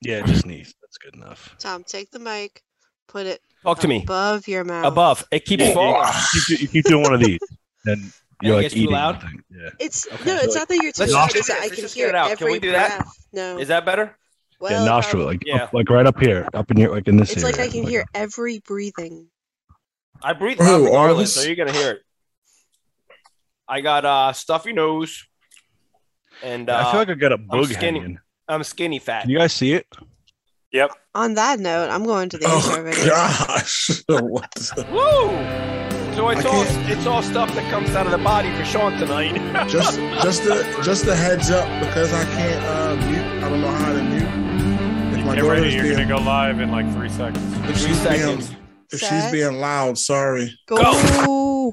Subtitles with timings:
[0.00, 0.74] Yeah, just sneeze.
[0.80, 1.54] That's good enough.
[1.58, 2.62] Tom, take the mic,
[3.08, 4.02] put it Talk to me.
[4.02, 4.86] above your mouth.
[4.86, 5.26] Above.
[5.32, 6.02] It keeps Yeah, falling.
[6.02, 7.40] yeah, you, keep, you keep doing one of these,
[7.86, 8.92] and you're it like gets too eating.
[8.92, 9.20] loud?
[9.20, 9.42] something.
[9.50, 9.70] Yeah.
[9.80, 10.24] It's Okay.
[10.24, 11.24] no, it's not that you're too Let's loud.
[11.30, 11.62] just It's do that this.
[11.62, 12.30] I Let's can just get hear it out.
[12.30, 12.96] every Can we do that?
[12.98, 13.26] breath.
[13.32, 14.16] No, Is that better?
[14.60, 15.64] well, yeah, nostril, um, like Yeah.
[15.64, 17.56] up- like right up here, up in your like in this it's area.
[17.56, 19.26] like I can like hear a- every breathing.
[20.22, 21.42] I breathe Oh, loud regardless, Arliss?
[21.42, 22.02] so you're gonna hear it.
[23.68, 25.26] I got uh stuffy nose,
[26.42, 27.98] and uh, I feel like I got a boog skinny.
[28.00, 28.18] hanging.
[28.48, 29.22] I'm skinny fat.
[29.22, 29.86] Can you guys see it?
[30.72, 30.90] Yep.
[31.14, 33.06] On that note, I'm going to the Oh intro video.
[33.10, 34.02] gosh.
[34.08, 36.14] what the- Woo!
[36.14, 38.64] So it's I all can't- it's all stuff that comes out of the body for
[38.64, 39.34] Sean tonight.
[39.68, 43.44] just just a just a heads up because I can't uh, mute.
[43.44, 45.18] I don't know how to mute.
[45.18, 45.74] If my Get daughter's ready.
[45.74, 47.44] You're being, gonna go live in like three seconds.
[47.56, 48.54] if Three she's being seconds.
[48.92, 50.52] if she's being loud, sorry.
[50.66, 51.72] Go.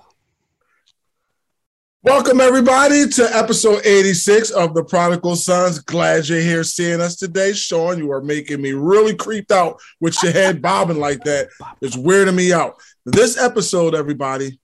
[2.06, 5.80] Welcome everybody to episode 86 of the Prodigal Sons.
[5.80, 7.52] Glad you're here seeing us today.
[7.52, 11.48] Sean, you are making me really creeped out with your head bobbing like that.
[11.82, 12.76] It's weirding me out.
[13.08, 14.60] This episode, everybody,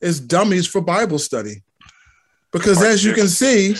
[0.00, 1.62] is dummies for Bible study.
[2.50, 3.76] Because as you can see,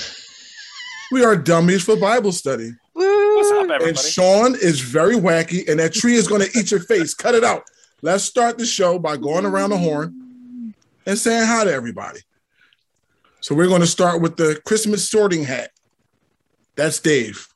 [1.10, 2.70] we are dummies for Bible study.
[2.92, 3.88] What's up, everybody?
[3.88, 3.98] And?
[3.98, 7.14] Sean is very wacky, and that tree is going to eat your face.
[7.14, 7.64] Cut it out.
[8.00, 10.72] Let's start the show by going around the horn
[11.04, 12.20] and saying hi to everybody.
[13.44, 15.70] So we're going to start with the Christmas sorting hat.
[16.76, 17.46] That's Dave.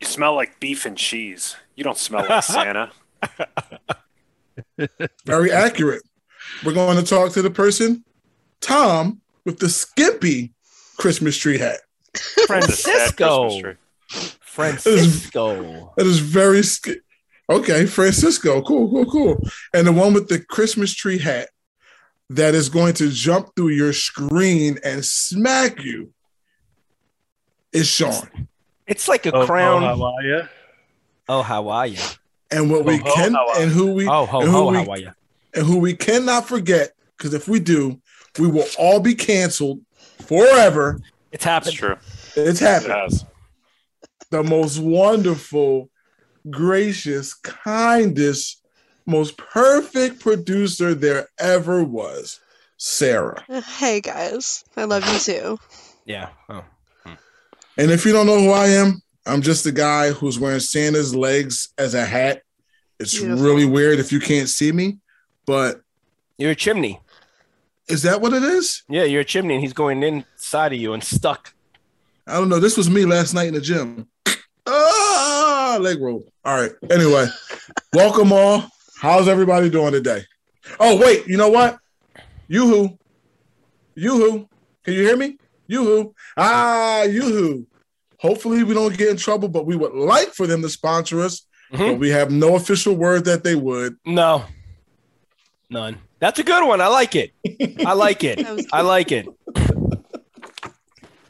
[0.00, 1.54] You smell like beef and cheese.
[1.74, 2.92] You don't smell like Santa.
[5.26, 6.00] Very accurate.
[6.64, 8.04] We're going to talk to the person,
[8.62, 10.54] Tom, with the skimpy
[10.96, 11.80] Christmas tree hat.
[12.14, 13.60] The sad Christmas Francisco.
[13.60, 13.74] tree.
[14.40, 15.92] Francisco.
[15.98, 17.02] That is very sk-
[17.50, 17.84] okay.
[17.84, 19.36] Francisco, cool, cool, cool.
[19.74, 21.50] And the one with the Christmas tree hat
[22.30, 26.12] that is going to jump through your screen and smack you
[27.72, 28.48] is Sean.
[28.86, 29.82] It's like a Oh, oh crown.
[29.84, 30.42] Oh, how are you?
[31.28, 31.98] Oh, how are you?
[32.50, 34.70] And what we Ho, ho, can how and who we Oh, ho, and who ho,
[34.70, 35.10] we how are you?
[35.54, 38.00] and who we cannot forget because if we do,
[38.38, 39.80] we will all be canceled
[40.26, 41.00] forever.
[41.32, 41.76] It's That's happened.
[41.76, 41.96] true.
[42.44, 43.24] It's It has.
[44.30, 45.90] the most wonderful,
[46.48, 48.62] gracious, kindest,
[49.06, 52.40] most perfect producer there ever was,
[52.76, 53.44] Sarah.
[53.78, 55.58] Hey guys, I love you too.
[56.08, 56.28] Yeah.
[56.48, 56.62] Oh.
[57.76, 61.16] And if you don't know who I am, I'm just the guy who's wearing Santa's
[61.16, 62.42] legs as a hat.
[63.00, 63.44] It's Beautiful.
[63.44, 64.98] really weird if you can't see me,
[65.46, 65.80] but
[66.38, 67.00] You're a chimney.
[67.88, 68.84] is that what it is?
[68.88, 71.52] Yeah, you're a chimney, and he's going inside of you and stuck.
[72.24, 72.60] I don't know.
[72.60, 74.06] This was me last night in the gym.
[74.68, 76.24] Ah, leg roll.
[76.44, 76.72] All right.
[76.90, 77.26] Anyway,
[77.94, 78.64] welcome all.
[78.98, 80.22] How's everybody doing today?
[80.80, 81.26] Oh, wait.
[81.26, 81.78] You know what?
[82.48, 82.98] Yoo-hoo.
[83.94, 84.48] Yoo-hoo.
[84.84, 85.38] Can you hear me?
[85.66, 86.14] Yoo-hoo.
[86.36, 87.66] Ah, yoo-hoo.
[88.18, 91.46] Hopefully we don't get in trouble, but we would like for them to sponsor us,
[91.70, 91.98] but Mhm.
[91.98, 93.96] we have no official word that they would.
[94.06, 94.44] No,
[95.68, 95.98] none.
[96.18, 96.80] That's a good one.
[96.80, 97.32] I like it.
[97.84, 98.40] I like it.
[98.72, 99.26] I like it.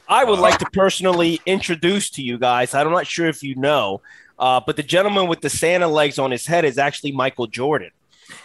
[0.08, 2.72] I would like to personally introduce to you guys.
[2.74, 4.00] I'm not sure if you know,
[4.38, 7.90] uh, but the gentleman with the Santa legs on his head is actually Michael Jordan.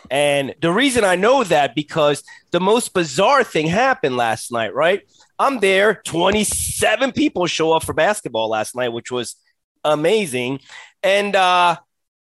[0.09, 5.01] And the reason I know that because the most bizarre thing happened last night, right?
[5.39, 9.35] I'm there, 27 people show up for basketball last night, which was
[9.83, 10.59] amazing.
[11.01, 11.77] And uh,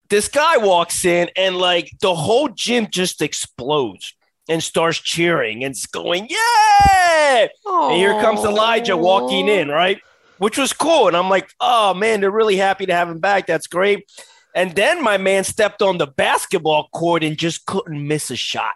[0.10, 4.14] this guy walks in, and like the whole gym just explodes
[4.48, 7.48] and starts cheering and going, Yeah!
[7.66, 10.02] And here comes Elijah walking in, right?
[10.40, 11.08] Which was cool.
[11.08, 13.46] And I'm like, oh man, they're really happy to have him back.
[13.46, 14.10] That's great.
[14.56, 18.74] And then my man stepped on the basketball court and just couldn't miss a shot.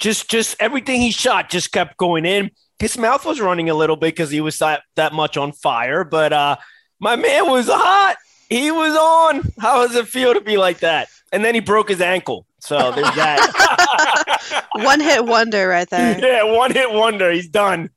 [0.00, 2.50] Just just everything he shot just kept going in.
[2.78, 6.04] His mouth was running a little bit because he was that, that much on fire,
[6.04, 6.56] but uh
[6.98, 8.16] my man was hot.
[8.48, 9.52] He was on.
[9.60, 11.08] How does it feel to be like that?
[11.32, 12.46] And then he broke his ankle.
[12.60, 14.64] So there's that.
[14.76, 16.18] One hit wonder right there.
[16.18, 17.30] yeah, one hit wonder.
[17.30, 17.90] He's done.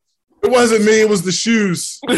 [0.45, 1.99] It wasn't me, it was the shoes.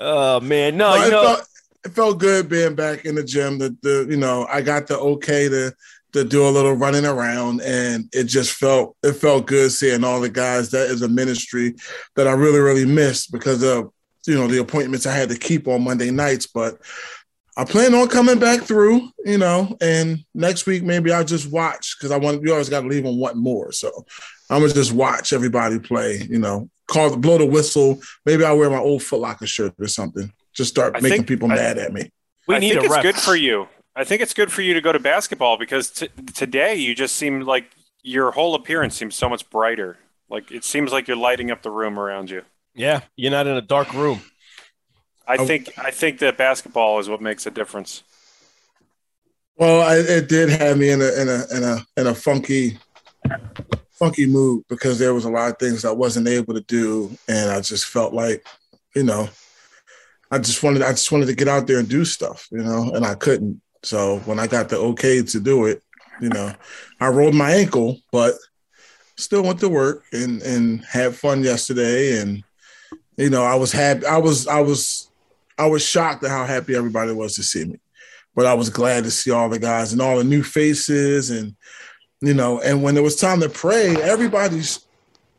[0.00, 1.48] oh man, no, you it, know, felt,
[1.84, 3.58] it felt good being back in the gym.
[3.58, 5.72] The, the you know, I got the okay to
[6.12, 10.20] to do a little running around, and it just felt it felt good seeing all
[10.20, 10.72] the guys.
[10.72, 11.76] That is a ministry
[12.16, 13.92] that I really really missed because of
[14.26, 16.78] you know the appointments I had to keep on Monday nights, but.
[17.56, 21.96] I plan on coming back through, you know, and next week maybe I'll just watch
[21.98, 23.72] because I want you always got to leave them wanting more.
[23.72, 24.06] So
[24.50, 28.00] I'm gonna just watch everybody play, you know, call blow the whistle.
[28.26, 30.32] Maybe I'll wear my old Foot Locker shirt or something.
[30.52, 32.10] Just start I making think- people I- mad at me.
[32.48, 33.02] we I need think a it's rep.
[33.02, 33.68] good for you.
[33.94, 37.16] I think it's good for you to go to basketball because t- today you just
[37.16, 37.70] seem like
[38.02, 39.98] your whole appearance seems so much brighter.
[40.28, 42.42] Like it seems like you're lighting up the room around you.
[42.74, 44.20] Yeah, you're not in a dark room.
[45.28, 48.02] I I- think I think that basketball is what makes a difference.
[49.56, 52.78] Well, I, it did have me in a in a in a in a funky
[54.00, 57.50] funky mood because there was a lot of things I wasn't able to do, and
[57.50, 58.44] I just felt like,
[58.96, 59.28] you know,
[60.30, 62.90] I just wanted I just wanted to get out there and do stuff, you know,
[62.94, 63.60] and I couldn't.
[63.82, 65.82] So when I got the okay to do it,
[66.20, 66.52] you know,
[66.98, 68.34] I rolled my ankle, but
[69.16, 72.42] still went to work and and had fun yesterday, and
[73.18, 74.06] you know, I was happy.
[74.06, 75.10] I was I was
[75.58, 77.76] I was shocked at how happy everybody was to see me
[78.34, 81.56] but I was glad to see all the guys and all the new faces and
[82.20, 84.86] you know, and when it was time to pray, everybody's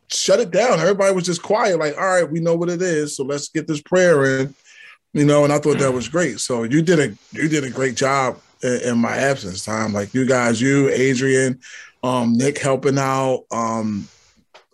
[0.08, 0.80] shut it down.
[0.80, 3.66] Everybody was just quiet, like, all right, we know what it is, so let's get
[3.66, 4.54] this prayer in,
[5.12, 5.44] you know.
[5.44, 6.40] And I thought that was great.
[6.40, 9.92] So you did a you did a great job in, in my absence time.
[9.92, 11.60] Like you guys, you, Adrian,
[12.02, 14.08] um, Nick helping out, um,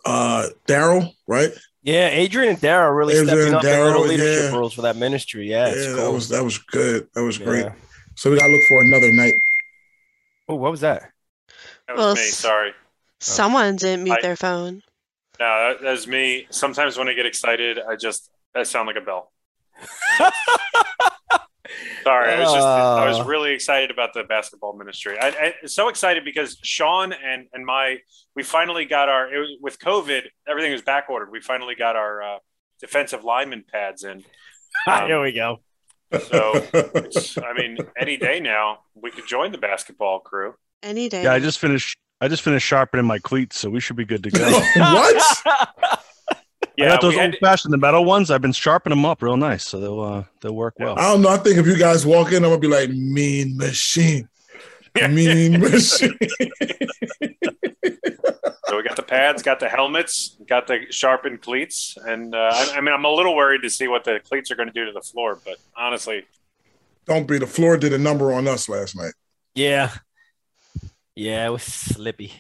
[0.05, 1.53] uh, Daryl, right?
[1.83, 4.59] Yeah, Adrian and Daryl really Adrian stepping up their little leadership yeah.
[4.59, 5.49] roles for that ministry.
[5.49, 5.97] Yeah, yeah, cool.
[5.97, 7.09] that was that was good.
[7.15, 7.65] That was great.
[7.65, 7.75] Yeah.
[8.15, 9.35] So we gotta look for another night.
[10.49, 11.13] Oh, what was that?
[11.89, 12.21] That was Well, me.
[12.23, 12.73] Sorry.
[13.21, 14.83] Someone didn't mute I- their phone.
[15.41, 16.47] No, that, that's me.
[16.51, 19.33] Sometimes when I get excited, I just I sound like a bell.
[22.03, 23.25] Sorry, I was just I was Uh.
[23.25, 25.19] really excited about the basketball ministry.
[25.21, 27.99] I, I so excited because Sean and and my
[28.35, 31.31] we finally got our it was, with COVID everything was back ordered.
[31.31, 32.39] We finally got our uh,
[32.81, 34.25] defensive lineman pads in.
[34.87, 35.61] Um, Here we go.
[36.13, 40.55] So it's, I mean, any day now we could join the basketball crew.
[40.83, 41.25] Any day.
[41.25, 41.99] Yeah, I just finished.
[42.21, 44.51] I just finished sharpening my cleats, so we should be good to go.
[44.77, 45.39] what?
[46.81, 48.31] I got those old fashioned, the metal ones.
[48.31, 50.99] I've been sharpening them up real nice, so they'll uh, they'll work well.
[50.99, 51.29] I don't know.
[51.29, 54.29] I think if you guys walk in, I'm gonna be like mean machine,
[54.95, 56.17] mean machine.
[58.69, 62.75] So we got the pads, got the helmets, got the sharpened cleats, and uh, I,
[62.77, 64.85] I mean, I'm a little worried to see what the cleats are going to do
[64.85, 65.39] to the floor.
[65.45, 66.27] But honestly,
[67.07, 67.39] don't be.
[67.39, 69.15] The floor did a number on us last night.
[69.55, 69.95] Yeah,
[71.19, 72.33] yeah, it was slippy.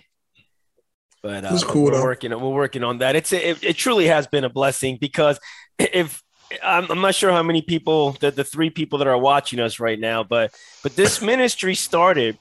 [1.20, 2.02] But uh, cool, we're though.
[2.02, 2.30] working.
[2.30, 3.16] We're working on that.
[3.16, 5.40] It's it, it truly has been a blessing because
[5.78, 6.22] if
[6.62, 9.80] I'm, I'm not sure how many people the, the three people that are watching us
[9.80, 10.54] right now, but
[10.84, 12.38] but this ministry started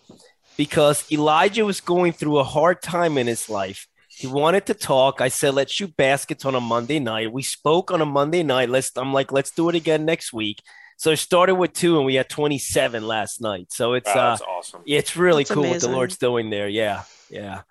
[0.57, 3.87] because Elijah was going through a hard time in his life.
[4.07, 5.21] He wanted to talk.
[5.21, 8.69] I said, "Let's shoot baskets on a Monday night." We spoke on a Monday night.
[8.69, 8.91] Let's.
[8.95, 10.61] I'm like, "Let's do it again next week."
[10.97, 13.71] So it started with two, and we had 27 last night.
[13.71, 14.81] So it's wow, uh, awesome.
[14.83, 15.89] yeah, it's really That's cool what the.
[15.89, 16.67] Lord's doing there.
[16.67, 17.61] Yeah, yeah.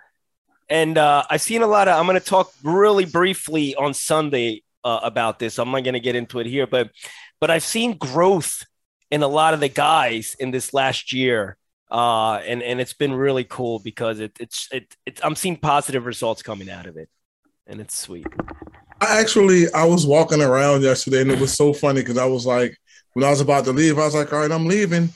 [0.69, 1.99] And uh, I've seen a lot of.
[1.99, 5.58] I'm going to talk really briefly on Sunday uh, about this.
[5.58, 6.90] I'm not going to get into it here, but
[7.40, 8.64] but I've seen growth
[9.11, 11.56] in a lot of the guys in this last year,
[11.90, 16.06] uh, and and it's been really cool because it, it's it, it I'm seeing positive
[16.06, 17.08] results coming out of it,
[17.67, 18.28] and it's sweet.
[19.00, 22.46] I actually, I was walking around yesterday, and it was so funny because I was
[22.46, 22.78] like,
[23.17, 25.09] when I was about to leave, I was like, all right, I'm leaving.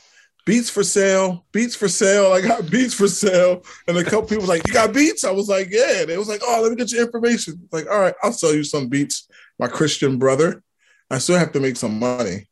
[0.46, 2.32] Beats for sale, beats for sale.
[2.32, 3.62] I got beats for sale.
[3.86, 5.22] And a couple people was like, You got beats?
[5.22, 6.06] I was like, Yeah.
[6.06, 7.68] They was like, Oh, let me get your information.
[7.70, 10.62] Like, all right, I'll sell you some beats, my Christian brother.
[11.10, 12.48] I still have to make some money.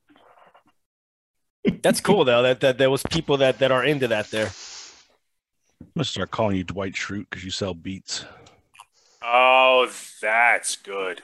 [1.82, 2.42] That's cool though.
[2.42, 4.50] That, that there was people that that are into that there.
[5.80, 8.26] I'm gonna start calling you Dwight Schrute because you sell beats.
[9.22, 9.90] Oh,
[10.20, 11.22] that's good.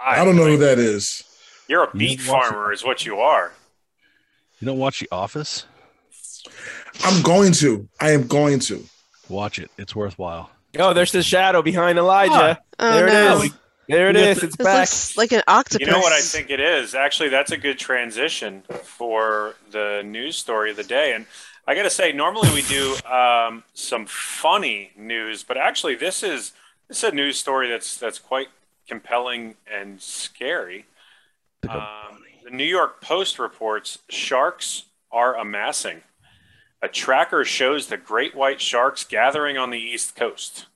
[0.00, 1.22] I don't know who that is.
[1.68, 3.52] You're a You beet farmer, is what you are.
[4.62, 5.66] You don't watch The Office?
[7.02, 7.88] I'm going to.
[8.00, 8.84] I am going to.
[9.28, 9.72] Watch it.
[9.76, 10.50] It's worthwhile.
[10.78, 12.60] Oh, there's the shadow behind Elijah.
[12.78, 13.42] oh there it no.
[13.42, 13.50] is.
[13.88, 14.22] There it is.
[14.22, 14.78] You got It's This back.
[14.78, 15.84] looks like an octopus.
[15.84, 16.94] You know what I think it is?
[16.94, 21.12] Actually, that's a good transition for the news story of the day.
[21.12, 21.26] And
[21.66, 26.52] I got to say, normally we do um, some funny news, but actually, this is
[26.86, 28.46] this is a news story that's that's quite
[28.86, 30.86] compelling and scary.
[31.68, 31.80] Um,
[32.21, 32.21] the
[32.52, 36.02] New York Post reports sharks are amassing.
[36.82, 40.66] A tracker shows the great white sharks gathering on the East Coast.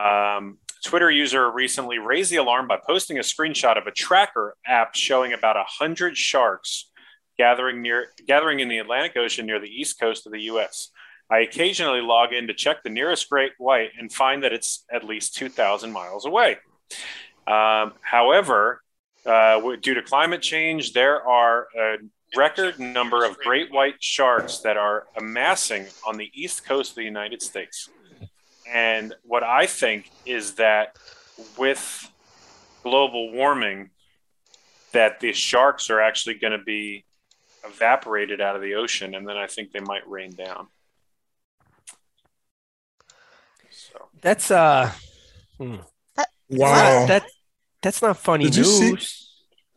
[0.00, 4.94] Um, Twitter user recently raised the alarm by posting a screenshot of a tracker app
[4.94, 6.88] showing about 100 sharks
[7.36, 10.92] gathering near gathering in the Atlantic Ocean near the east coast of the US.
[11.28, 15.02] I occasionally log in to check the nearest great white and find that it's at
[15.02, 16.58] least 2,000 miles away.
[17.48, 18.82] Um, however,
[19.26, 21.96] uh, due to climate change, there are a
[22.36, 27.04] record number of great white sharks that are amassing on the east coast of the
[27.04, 27.88] United States.
[28.72, 30.96] And what I think is that
[31.58, 32.10] with
[32.82, 33.90] global warming,
[34.92, 37.04] that the sharks are actually going to be
[37.64, 40.68] evaporated out of the ocean, and then I think they might rain down.
[43.70, 44.90] So That's uh
[45.58, 47.06] Wow.
[47.06, 47.24] that
[47.82, 48.96] that's not funny Did you see-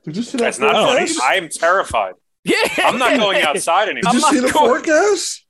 [0.06, 1.12] Did you see that That's not funny.
[1.24, 2.14] I am terrified.
[2.44, 4.14] Yeah, I'm not going outside anymore.
[4.14, 5.46] Did you I'm see not the going- forecast?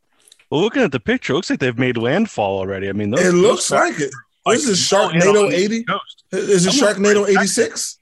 [0.50, 2.90] Well, looking at the picture, it looks like they've made landfall already.
[2.90, 4.12] I mean, those, It those looks are- like it.
[4.48, 5.86] This is well, you know, Sharknado 80.
[6.32, 8.00] Is it Sharknado 86?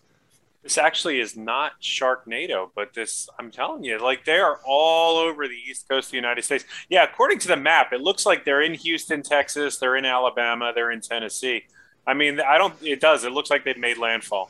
[0.63, 5.47] This actually is not Sharknado, but this, I'm telling you, like they are all over
[5.47, 6.63] the east coast of the United States.
[6.89, 10.71] Yeah, according to the map, it looks like they're in Houston, Texas, they're in Alabama,
[10.73, 11.63] they're in Tennessee.
[12.07, 13.25] I mean, I don't, it does.
[13.25, 14.49] It looks like they've made landfall.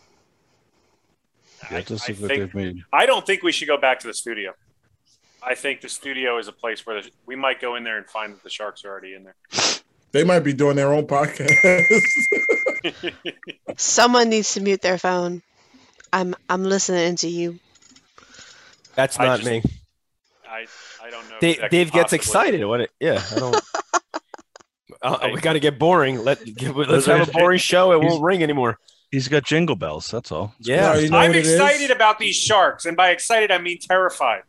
[1.71, 2.83] Yeah, I, it does I look like think, they've made.
[2.93, 4.53] I don't think we should go back to the studio.
[5.41, 8.05] I think the studio is a place where the, we might go in there and
[8.07, 9.35] find that the sharks are already in there.
[10.11, 11.83] They might be doing their own podcast.
[13.77, 15.41] Someone needs to mute their phone.
[16.13, 17.59] I'm I'm listening to you.
[18.95, 19.63] That's I not just- me.
[20.49, 20.65] I,
[21.03, 21.35] I don't know.
[21.35, 22.65] if Dave, Dave gets excited.
[22.65, 22.81] What?
[22.81, 23.61] It, yeah, I don't.
[25.15, 26.23] Uh, we got to get boring.
[26.23, 26.39] Let
[26.75, 27.91] let's have a boring show.
[27.93, 28.77] It won't ring anymore.
[29.11, 30.09] He's got jingle bells.
[30.09, 30.53] That's all.
[30.59, 31.53] Yeah, No, you know I'm what it is?
[31.53, 34.43] excited about these sharks, and by excited I mean terrified.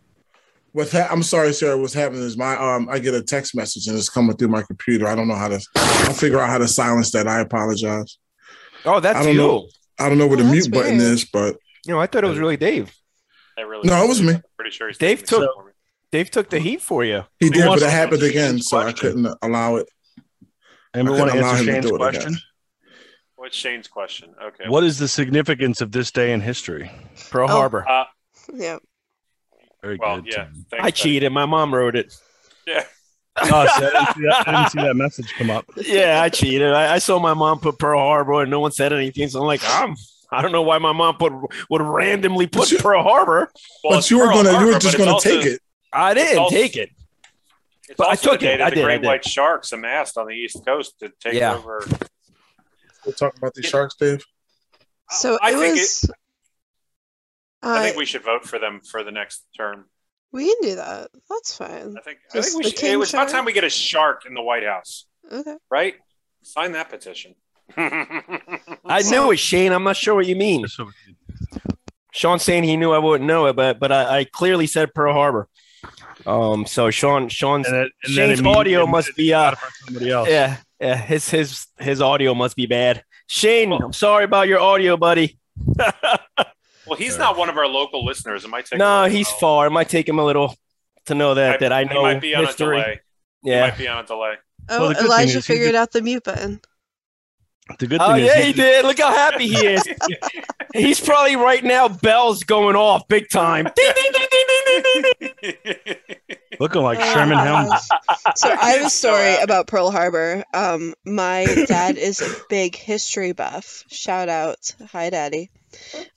[0.73, 1.77] What's ha- I'm sorry, sir.
[1.77, 4.63] What's happening is my um I get a text message and it's coming through my
[4.63, 5.07] computer.
[5.07, 7.27] I don't know how to I'll figure out how to silence that.
[7.29, 8.19] I apologize.
[8.85, 9.39] Oh, that's I don't you.
[9.39, 9.67] know.
[9.99, 11.13] I don't know where Oh, the that's mute button weird.
[11.13, 12.93] is, but You know, I thought it was really Dave.
[13.57, 14.35] I really No, it was me.
[14.35, 15.51] I'm pretty sure Dave took-
[16.13, 17.25] Dave took the heat for you.
[17.41, 19.89] he He did, but it happened again, so I couldn't allow it.
[20.99, 22.13] Anyone I want to answer Shane's do it again.
[22.23, 22.37] question?
[23.37, 24.35] What's Shane's question?
[24.43, 24.65] Okay.
[24.69, 26.91] What is the significance of this day in history?
[27.31, 27.53] Pearl Oh.
[27.55, 27.89] Harbor.
[27.89, 28.05] Uh,
[28.55, 28.79] Yeah.
[29.83, 30.33] Very well, good.
[30.33, 30.45] yeah.
[30.45, 30.93] Thanks, I Betty.
[30.93, 31.33] cheated.
[31.33, 32.13] My mom wrote it.
[32.67, 32.85] Yeah.
[33.41, 33.45] Oh,
[33.79, 35.65] see, I, didn't see that, I didn't see that message come up.
[35.77, 36.73] Yeah, I cheated.
[36.73, 39.29] I, I saw my mom put Pearl Harbor and no one said anything.
[39.29, 39.95] So I'm like, I'm,
[40.33, 41.33] I don't know why my mom put
[41.71, 43.49] would randomly put you- Pearl Harbor.
[43.85, 45.61] Well, but you were Pearl gonna Harbor, you were just gonna also- take it.
[45.93, 46.91] I didn't also- take it.
[47.89, 48.59] It's But I took the day it.
[48.59, 51.35] that I the did, I great white sharks amassed on the east coast to take
[51.35, 51.55] Yeah.
[51.55, 51.85] over.
[53.05, 54.23] We'll talk about the sharks, Dave.
[55.11, 56.11] So I it think was.
[57.63, 59.87] I uh, think we should vote for them for the next term.
[60.33, 61.11] we can do that.
[61.31, 61.97] That's fine.
[61.99, 64.35] I think, I think we should, it was about time we get a shark in
[64.35, 65.57] the White House, Okay.
[65.71, 65.95] right?
[66.43, 67.35] Sign that petition.
[67.77, 69.73] I knew it, Shane.
[69.73, 70.63] I'm not sure what you mean.
[70.63, 70.91] Just so-
[72.13, 75.13] Sean's saying he knew I wouldn't know it, but but I, I clearly said Pearl
[75.13, 75.49] Harbor.
[76.29, 79.55] Um, so Sean Sean's And it- and Shane's audio must be uh
[79.87, 80.29] somebody else.
[80.29, 83.03] yeah yeah his his his audio must be bad.
[83.29, 85.39] Shane, I'm sorry about your audio, buddy.
[85.77, 88.45] well, he's not one of our local listeners.
[88.45, 88.79] It might take.
[88.79, 89.39] no, little he's while.
[89.41, 89.67] far.
[89.67, 90.55] It might take him a little
[91.07, 92.79] to know that Might- that I he know might be on history.
[92.79, 93.01] a delay.
[93.43, 93.61] He Yeah.
[93.63, 94.35] might be on a delay.
[94.71, 96.61] Oh, Well, the good thing Elijah figured did- out the mute button.
[97.79, 98.85] The good thing Oh is yeah, he- he did.
[98.85, 99.83] Look how happy he is.
[100.75, 101.89] He's probably right now.
[101.89, 103.65] Bells going off big time.
[103.77, 106.17] Ding, ding, ding, ding, ding, ding, ding.
[106.61, 107.89] looking like Sherman Helms.
[108.37, 110.45] So I have a story about Pearl Harbor.
[110.55, 113.85] Um, my dad is a big history buff.
[113.89, 115.51] Shout out, hi, daddy.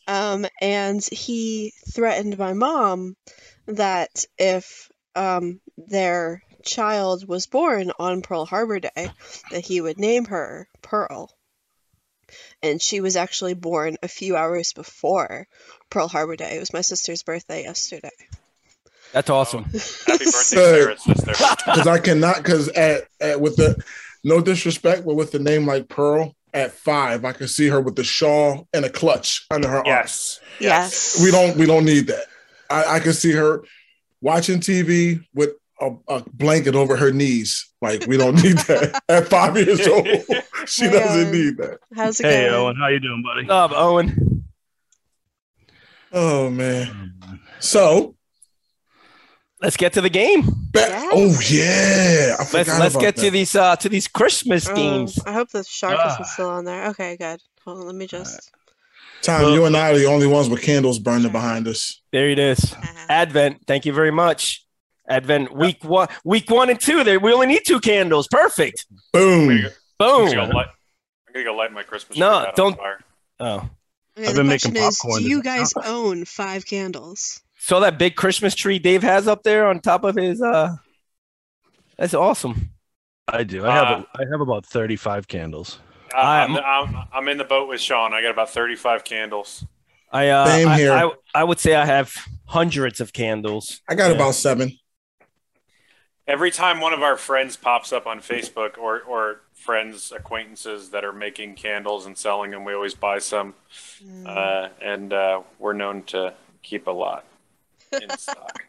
[0.08, 3.16] Um, and he threatened my mom
[3.68, 9.10] that if um their child was born on Pearl Harbor Day,
[9.52, 11.32] that he would name her Pearl.
[12.64, 15.48] And she was actually born a few hours before
[15.90, 16.56] Pearl Harbor Day.
[16.56, 18.12] It was my sister's birthday yesterday.
[19.14, 19.64] That's awesome.
[19.64, 19.74] Happy
[20.08, 21.32] birthday, Sarah, sister.
[21.66, 23.82] Because I cannot because at, at with the
[24.24, 27.96] no disrespect, but with the name like Pearl at five, I can see her with
[27.96, 29.86] the shawl and a clutch under her arm.
[29.86, 30.40] Yes.
[30.60, 31.22] Yes.
[31.24, 32.26] We don't we don't need that.
[32.70, 33.64] I, I can see her
[34.22, 35.52] watching TV with
[35.82, 37.68] a, a blanket over her knees.
[37.82, 39.02] Like we don't need that.
[39.10, 40.08] At five years old,
[40.68, 41.32] she Hey, doesn't Owen.
[41.32, 41.80] need that.
[41.96, 42.54] How's it Hey, going?
[42.54, 43.48] Owen, how you doing, buddy?
[43.48, 44.46] Love Owen.
[46.12, 47.14] Oh man.
[47.60, 48.16] So
[49.62, 50.42] Let's get to the game.
[50.72, 51.10] ba- Yes.
[51.14, 52.36] oh yeah.
[52.40, 53.22] I Let's let's about get that.
[53.26, 55.20] to these uh to these Christmas Oh, games.
[55.26, 56.14] I hope the shark Ah.
[56.14, 56.88] isn't still on there.
[56.88, 57.40] Okay, good.
[57.66, 58.50] Hold on, let me just.
[59.22, 62.02] Tom, you and I are the only ones with candles burning behind us.
[62.12, 62.74] There it is.
[63.08, 63.62] Advent.
[63.68, 64.66] Thank you very much.
[65.10, 67.04] Advent week one, week one and two.
[67.04, 68.28] There, we only need two candles.
[68.28, 68.86] Perfect.
[69.14, 69.50] Boom.
[69.50, 69.58] I'm
[70.00, 70.50] gonna go Boom.
[70.56, 70.68] light,
[71.28, 73.00] I'm gonna go light my Christmas No, tree don't- fire.
[73.40, 73.70] Oh,
[74.18, 75.24] Okay, I've the been question making is, popcorn.
[75.24, 75.86] do you guys not?
[75.88, 77.42] own five candles?
[77.58, 80.42] saw that big Christmas tree Dave has up there on top of his.
[80.42, 80.76] uh
[81.98, 82.72] That's awesome.
[83.28, 83.66] I do.
[83.66, 85.80] I have Uh, I have about thirty five candles.
[86.14, 86.66] I- I'm, I'm-
[86.96, 88.14] I'm, I'm in the boat with Sean.
[88.14, 89.66] I got about 35 candles.
[90.12, 90.92] I uh, Same I, here.
[90.92, 92.14] I, I would say I have
[92.46, 93.80] hundreds of candles.
[93.88, 94.16] I got Yeah.
[94.18, 94.78] about seven.
[96.28, 101.04] Every time one of our friends pops up on Facebook or, or friends, acquaintances that
[101.04, 103.54] are making candles and selling them, we always buy some.
[104.04, 104.28] Mm.
[104.28, 107.26] Uh, and uh, we're known to keep a lot
[107.92, 108.64] in stock.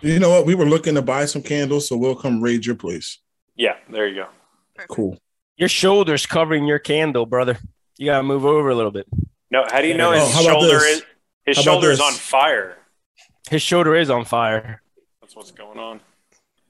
[0.00, 0.46] You know what?
[0.46, 3.18] We were looking to buy some candles, so we'll come raid your place.
[3.54, 4.28] Yeah, there you go.
[4.88, 5.18] Cool.
[5.56, 7.58] Your shoulders covering your candle, brother.
[7.96, 9.06] You gotta move over a little bit.
[9.50, 10.96] No, how do you know Oh, his how about shoulder this?
[10.98, 11.02] is?
[11.46, 12.76] His How about shoulder's on fire.
[13.48, 14.82] His shoulder is on fire.
[15.22, 16.00] That's what's going on.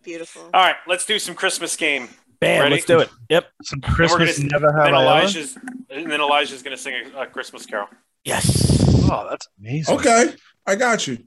[0.07, 0.43] Beautiful.
[0.55, 2.09] All right, let's do some Christmas game.
[2.39, 2.77] Bam, Ready?
[2.77, 3.11] let's do it.
[3.29, 3.51] Yep.
[3.65, 5.21] Some Christmas gonna- never have then I ever.
[5.21, 5.59] Elijah's,
[5.91, 7.89] and then Elijah's going to sing a, a Christmas carol.
[8.25, 8.85] Yes.
[9.11, 9.97] Oh, that's amazing.
[9.97, 10.33] Okay,
[10.65, 11.19] I got you.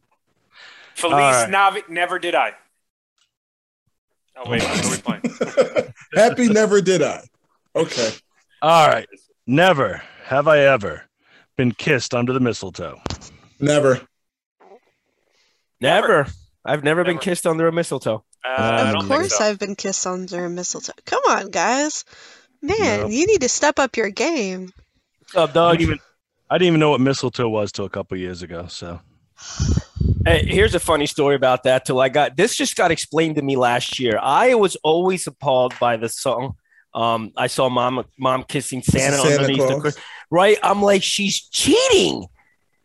[0.96, 1.50] Feliz right.
[1.50, 2.54] Navi, never did I.
[4.38, 5.94] Oh wait, what are we playing?
[6.16, 7.22] Happy never did I.
[7.76, 8.14] Okay.
[8.62, 9.08] All right.
[9.46, 11.04] Never have I ever
[11.58, 13.02] been kissed under the mistletoe.
[13.60, 14.00] Never.
[15.82, 16.28] Never.
[16.64, 18.24] I've never, been kissed under a mistletoe.
[18.46, 19.44] Uh, of course, so.
[19.44, 20.94] I've been kissed under a mistletoe.
[21.06, 22.06] Come on, guys.
[22.62, 23.12] Man, Nope.
[23.12, 24.72] you need to step up your game.
[25.20, 25.72] What's up, I dog?
[25.78, 26.00] didn't even
[26.50, 28.68] I didn't even know what mistletoe was till a couple years ago.
[28.68, 29.00] So
[30.26, 31.86] Hey, here's a funny story about that.
[31.86, 34.20] Till I got this, just got explained to me last year.
[34.22, 36.56] I was always appalled by the song.
[36.94, 39.82] Um, I saw mom mom kissing Santa, Santa underneath the Claus.
[39.82, 39.98] Chris-
[40.32, 40.58] right.
[40.64, 42.26] I'm like, she's cheating,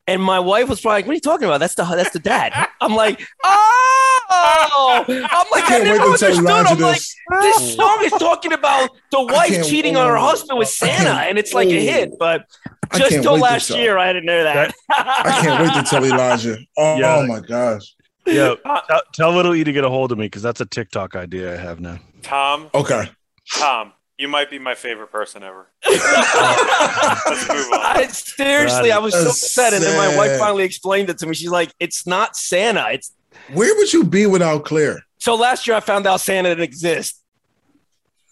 [0.07, 1.59] and my wife was like, "What are you talking about?
[1.61, 6.19] That's the that's the dad." I'm like, "Oh!" I'm like, I, can't never wait to
[6.19, 6.67] tell understood.
[6.67, 7.17] I'm like, this.
[7.41, 11.53] this song is talking about the wife cheating on her husband with Santa, and it's
[11.55, 12.13] like a hit.
[12.19, 12.47] But
[12.95, 13.77] just can't till wait to last tell.
[13.79, 14.75] year, I didn't know that.
[14.91, 16.59] I can't wait to tell Elijah.
[16.77, 17.17] Oh, Yeah.
[17.17, 17.95] oh my gosh.
[18.27, 20.67] yeah, Uh, tell, tell little E to get a hold of me because that's a
[20.67, 21.99] TikTok idea I have now.
[22.23, 23.09] Tom, Okay.
[23.55, 25.69] Tom, you might be my favorite person ever.
[25.87, 27.81] Let's move on.
[27.81, 31.27] I, seriously, I was so That's upset, and then my wife finally explained it to
[31.27, 31.35] me.
[31.35, 32.87] She's like, "It's not Santa.
[32.93, 33.13] It's."
[33.53, 35.03] Where would you be without Claire?
[35.19, 37.21] So last year, I found out Santa didn't exist.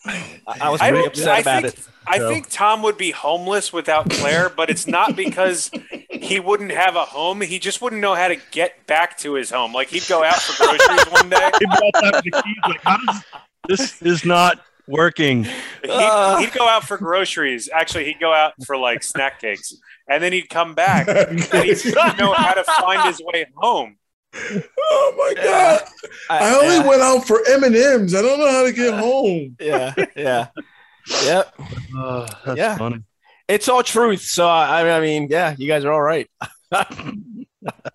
[0.05, 1.87] I, I was I upset I about think- it.
[2.05, 5.71] I So- think Tom would be homeless without Claire, but it's not because
[6.11, 7.41] he wouldn't have a home.
[7.41, 9.73] He just wouldn't know how to get back to his home.
[9.73, 11.51] Like he'd go out for groceries one day.
[11.61, 13.23] He brought that to the keys, like, how does
[13.69, 14.61] this is not
[14.93, 15.45] working?
[15.45, 16.37] He'd, Uh.
[16.39, 17.69] he'd go out for groceries.
[17.73, 19.75] Actually, he'd go out for like snack cakes,
[20.09, 23.97] and then he'd come back and he didn't know how to find his way home.
[24.35, 25.83] oh my god!
[26.31, 28.15] I only yeah, went out for M and M's.
[28.15, 29.57] I don't know how to get home.
[29.61, 30.47] yeah, yeah,
[31.25, 31.53] yep.
[31.97, 32.77] Oh, that's Yeah.
[32.79, 33.03] funny.
[33.49, 34.23] It's all truth.
[34.23, 36.29] So I, I mean, yeah, you guys are all right.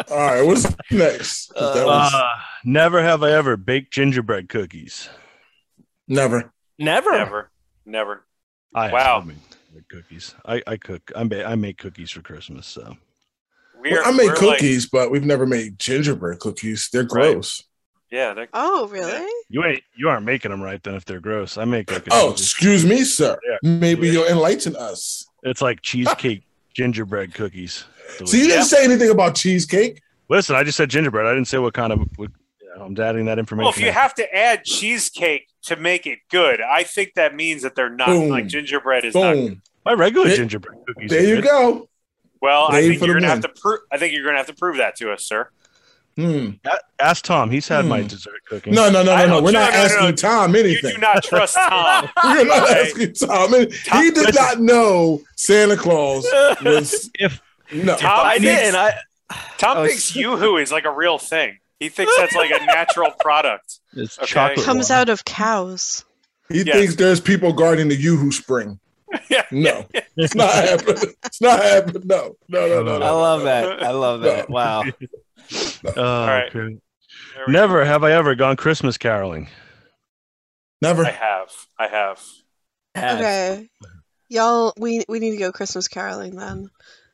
[0.09, 1.47] All right, what's next?
[1.55, 2.29] that was Uh,
[2.63, 5.09] never have I ever baked gingerbread cookies.
[6.07, 6.53] never.
[6.79, 7.11] Never.
[7.11, 7.51] Never,
[7.85, 8.23] never.
[8.73, 9.19] I Wow.
[9.21, 9.37] have made
[9.89, 10.35] cookies.
[10.45, 11.11] I, I cook.
[11.15, 12.67] I make I make cookies for Christmas.
[12.67, 12.95] So
[13.79, 16.89] We're, I make we're like- cookies, but we've never made gingerbread cookies.
[16.91, 17.63] They're gross.
[18.11, 19.25] yeah, they're- Oh, really?
[19.49, 21.57] you ain't you aren't making them right then if they're gross.
[21.57, 23.37] I make like a- Oh, excuse me, sir.
[23.49, 23.57] Yeah.
[23.79, 25.25] Maybe you'll enlighten us.
[25.43, 27.85] it's like cheesecake gingerbread cookies.
[28.25, 30.01] So you didn't say anything about cheesecake.
[30.29, 31.25] Listen, I just said gingerbread.
[31.25, 31.99] I didn't say what kind of.
[32.17, 32.46] What, you know,
[32.83, 33.65] I'm adding that information.
[33.65, 33.93] well, if you in.
[33.93, 38.07] have to add cheesecake to make it good, I think that means that they're not
[38.07, 38.29] Boom.
[38.29, 39.33] like gingerbread is not.
[39.33, 39.61] Boom.
[39.85, 41.09] My regular There- gingerbread cookies.
[41.09, 41.43] There you good.
[41.45, 41.89] go.
[42.41, 43.79] Well, I think you're gonna have to prove.
[43.91, 45.49] I think you're gonna have to prove that to us, sir.
[46.15, 46.51] Hmm.
[46.99, 47.51] Ask Tom.
[47.51, 48.07] He's had my Hmm.
[48.07, 48.73] dessert cooking.
[48.73, 49.41] No, no, no, no, no.
[49.41, 50.11] We're not no, no, asking no.
[50.13, 50.89] Tom anything.
[50.89, 52.09] You do not trust Tom.
[52.23, 52.81] We're not Okay.
[52.81, 53.53] asking Tom.
[53.53, 56.25] any- Tom- he did not know Santa Claus
[56.63, 57.39] was If
[57.71, 57.95] no.
[57.97, 58.75] Tom I thinks- didn't.
[58.75, 58.93] I,
[59.57, 61.57] Tom Oh, thinks YooHoo is like a real thing.
[61.79, 63.79] He thinks that's like a natural product.
[63.93, 64.27] it's Okay.
[64.27, 65.01] chocolate, Comes water.
[65.01, 66.03] out of cows.
[66.49, 66.75] He Yes.
[66.75, 68.79] thinks there's people guarding the Yoo-Hoo spring.
[69.29, 69.43] Yeah.
[69.51, 69.85] No,
[70.17, 71.13] it's not happening.
[71.25, 72.03] It's not happening.
[72.05, 72.95] No, no, no, no.
[72.95, 73.17] I no.
[73.19, 73.81] love that.
[73.83, 74.49] I love that.
[74.49, 74.83] Wow.
[75.95, 76.47] Oh, right.
[76.53, 76.77] okay.
[77.35, 79.47] There we Never have I ever gone Christmas caroling.
[80.81, 81.05] Never.
[81.05, 81.49] I have.
[81.79, 82.21] I have.
[82.95, 83.19] Have.
[83.19, 83.69] Okay.
[84.29, 86.69] Y'all, we we need to go Christmas caroling then.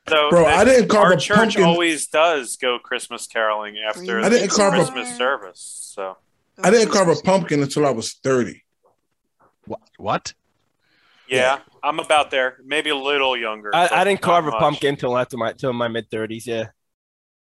[0.10, 1.64] So Bro, the- I didn't carve our a church pumpkin.
[1.64, 5.80] always does go Christmas caroling after I the didn't carve a- Christmas service.
[5.96, 6.18] So
[6.62, 8.64] I didn't carve a pumpkin until I was 30.
[9.66, 9.82] What?
[9.98, 10.34] What?
[11.30, 12.58] yeah, I'm about there.
[12.66, 13.72] Maybe a little younger.
[13.74, 16.46] I, I didn't not carve a pumpkin until after my till my mid thirties.
[16.46, 16.66] Yeah.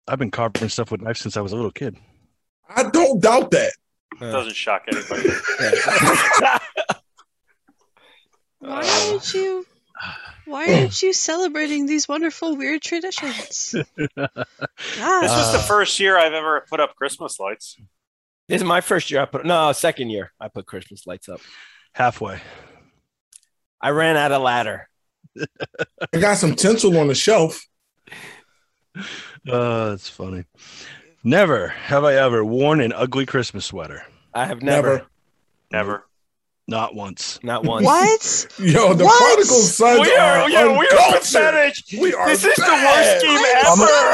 [0.08, 1.96] I've been carving stuff with knives since I was a little kid.
[2.70, 3.72] I don't doubt that.
[4.20, 5.30] Doesn't shock anybody.
[8.60, 9.66] Why aren't you?
[10.46, 13.72] Why aren't you celebrating these wonderful weird traditions?
[13.72, 13.86] This
[14.18, 15.24] God.
[15.24, 17.78] was the Uh, first year I've ever put up Christmas lights.
[18.48, 19.22] This is my first year.
[19.22, 20.32] I put no second year.
[20.40, 21.40] I put Christmas lights up.
[21.94, 22.40] Halfway.
[23.80, 24.90] I ran out of ladder.
[26.14, 27.62] I got some tinsel on the shelf.
[29.48, 30.44] Uh, that's funny.
[31.24, 34.04] Never have I ever worn an ugly Christmas sweater.
[34.34, 35.08] I have never, Never.
[35.72, 36.08] Never.
[36.72, 37.38] Not once.
[37.44, 37.86] not once.
[37.86, 38.48] what?
[38.60, 39.20] Yo, the What?
[39.36, 41.22] prodigal sons We are, are yeah, we are uncultured.
[41.22, 41.76] pathetic.
[42.00, 44.14] We are This is the worst game I'm ever.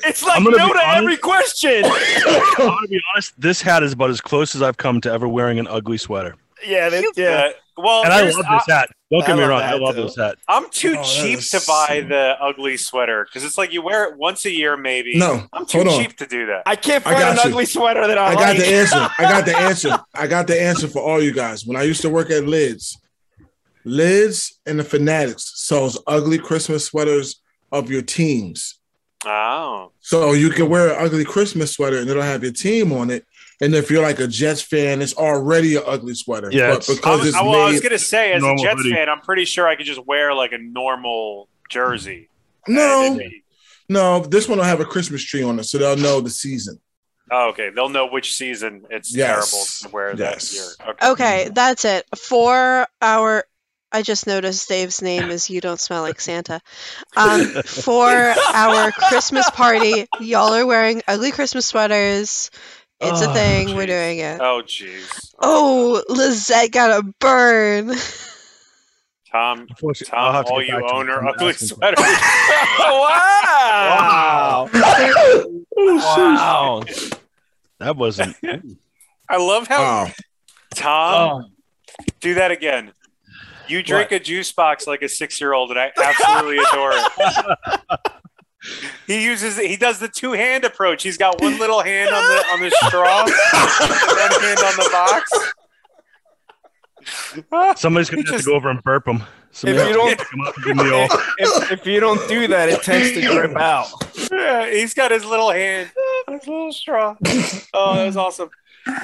[0.06, 0.84] it's like no to honest.
[0.96, 1.84] every question.
[1.86, 3.32] I'm gonna be honest.
[3.40, 6.36] This hat is about as close as I've come to ever wearing an ugly sweater.
[6.66, 7.48] yeah, that, yeah.
[7.76, 8.88] That- well, And I love this hat.
[9.10, 9.62] Don't I get me love wrong.
[9.62, 10.02] I love too.
[10.04, 10.36] this hat.
[10.48, 13.82] I'm too Oh, cheap is to buy so- the ugly sweater because it's like you
[13.82, 15.16] wear it once a year, maybe.
[15.18, 16.00] No, I'm too hold on.
[16.04, 16.62] cheap to do that.
[16.66, 17.50] I can't I find got an you.
[17.50, 19.08] ugly sweater that I, I got the answer.
[19.18, 19.98] I got the answer.
[20.14, 21.64] I got the answer for all you guys.
[21.66, 22.98] When I used to work at Lids,
[23.84, 27.40] Lids and the Fanatics sells ugly Christmas sweaters
[27.72, 28.78] of your teams.
[29.26, 33.10] Oh, So you can wear an ugly Christmas sweater and it'll have your team on
[33.10, 33.24] it.
[33.64, 36.50] And if you're like a Jets fan, it's already an ugly sweater.
[36.52, 38.56] Yeah, but it's- I because was, it's I, well, I was gonna say, as a
[38.56, 38.92] Jets hoodie.
[38.94, 42.28] fan, I'm pretty sure I could just wear like a normal jersey.
[42.68, 43.18] No,
[43.88, 46.80] no, this one will have a Christmas tree on it, so they'll know the season.
[47.30, 49.50] Oh, okay, they'll know which season it's Yes.
[49.50, 50.50] terrible to wear Yes.
[50.50, 50.90] that year.
[50.90, 51.08] Okay.
[51.10, 52.04] Okay, that's it.
[52.16, 53.44] For our
[53.92, 56.60] I just noticed Dave's name is You Don't Smell Like Santa.
[57.16, 58.08] Um, for
[58.52, 62.50] our Christmas party, y'all are wearing ugly Christmas sweaters.
[63.08, 63.74] It's a Oh, thing.
[63.76, 64.40] We're doing it.
[64.40, 65.34] Oh, jeez.
[65.40, 67.94] Oh, Lizette got a burn.
[69.30, 71.68] Tom, Unfortunately, I'll Tom, have to all you back to own are I'm ugly asking
[71.68, 71.98] for- sweaters.
[72.78, 74.70] wow.
[75.76, 76.82] Oh, wow.
[77.80, 78.36] That wasn't.
[79.28, 80.10] I love how Wow.
[80.74, 81.48] Tom Oh,
[82.20, 82.92] do that again.
[83.66, 87.98] You drink a juice box like a six-year-old, and I absolutely adore it.
[89.06, 91.02] He uses he does the two hand approach.
[91.02, 95.30] He's got one little hand on the on the straw, one hand on the box.
[97.80, 99.22] somebody's gonna He have just- to go over and burp him.
[99.50, 101.04] Somebody If you don't- pick 'em up and give me all.
[101.38, 103.86] if, if you don't do that, it tends to drip out.
[104.32, 105.90] Yeah, he's got his little hand,
[106.28, 107.14] his little straw.
[107.72, 108.50] Oh, that was awesome.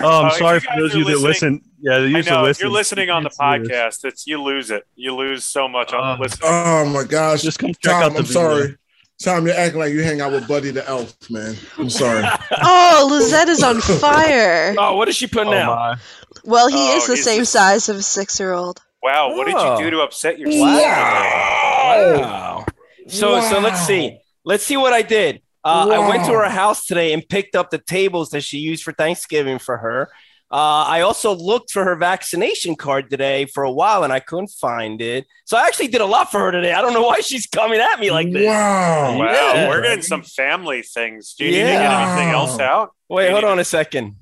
[0.03, 1.63] Oh, I'm Uh, sorry for those of you that listen.
[1.81, 2.65] Yeah, they I used to know if listen.
[2.67, 3.79] you're listening on the can't see this.
[3.79, 4.87] podcast, it's you lose it.
[4.97, 6.21] You lose so much on Oh.
[6.21, 6.51] listening.
[6.53, 7.43] Oh my gosh.
[7.43, 8.33] Just come check Tom, out the I'm video.
[8.43, 8.77] sorry.
[9.23, 11.55] Tom, you're acting like you hang out with Buddy the Elf, man.
[11.79, 12.25] I'm sorry.
[12.63, 14.75] Oh, Lizette is on fire.
[14.79, 15.77] Oh, what is she putting Oh, out?
[15.77, 15.97] my.
[16.45, 18.81] Well, he Oh, is the same just- size of a six-year-old.
[19.03, 19.79] Wow, what did Oh.
[19.79, 20.61] you do to upset yourself?
[20.63, 22.21] Wow.
[22.21, 22.67] wow.
[23.09, 24.19] So so let's see.
[24.45, 25.43] Let's see what I did.
[25.65, 28.83] Uh, I went to her house today and picked up the tables that she used
[28.83, 30.11] for Thanksgiving for her.
[30.53, 34.49] Uh, I also looked for her vaccination card today for a while and I couldn't
[34.51, 35.27] find it.
[35.45, 36.73] So I actually did a lot for her today.
[36.73, 38.47] I don't know why she's coming at me like this.
[38.47, 39.17] Wow.
[39.19, 39.69] Wow, Yeah.
[39.69, 41.35] we're getting some family things.
[41.35, 42.91] Do you need to get anything else out?
[43.09, 44.17] Wait, hold on a second.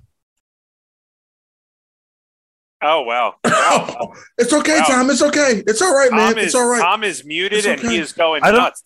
[2.81, 3.35] Oh wow.
[3.45, 4.13] wow.
[4.39, 4.85] It's okay, Wow.
[4.87, 5.11] Tom.
[5.11, 5.63] It's okay.
[5.67, 6.39] It's all right, man.
[6.39, 6.81] Is It's all right.
[6.81, 8.85] Tom is muted It's and he is going I don't- nuts.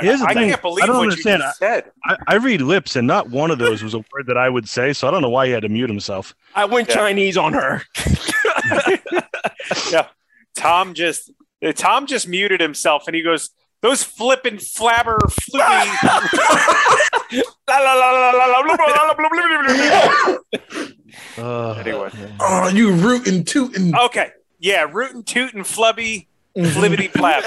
[0.00, 0.48] Here's the I thing.
[0.48, 1.40] can't believe I don't what understand.
[1.40, 1.90] you just said.
[2.06, 4.66] I, I read lips, and not one of those was a word that I would
[4.66, 4.94] say.
[4.94, 6.34] So I don't know why he had to mute himself.
[6.54, 6.94] I went Yeah.
[6.94, 7.82] Chinese on her.
[9.92, 10.06] yeah,
[10.56, 11.30] Tom just
[11.62, 13.50] uh, Tom just muted himself and he goes,
[13.82, 15.92] "Those flippin' flabber flippy."
[21.38, 22.10] Uh, Anyway.
[22.40, 23.94] Oh, you rootin' tootin'.
[23.96, 27.42] okay, yeah, rootin' tootin' flubby flibbity flap.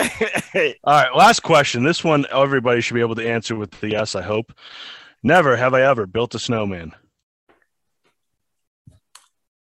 [0.84, 1.84] All right, last question.
[1.84, 4.52] This one everybody should be able to answer with the yes, I hope.
[5.24, 6.94] Never have I ever built a snowman.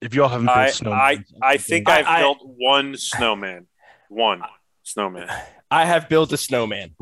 [0.00, 3.66] If y'all haven't built I snowman, I I think I- I've I- built one snowman.
[4.08, 4.42] One
[4.84, 5.28] snowman.
[5.70, 6.94] I have built a snowman.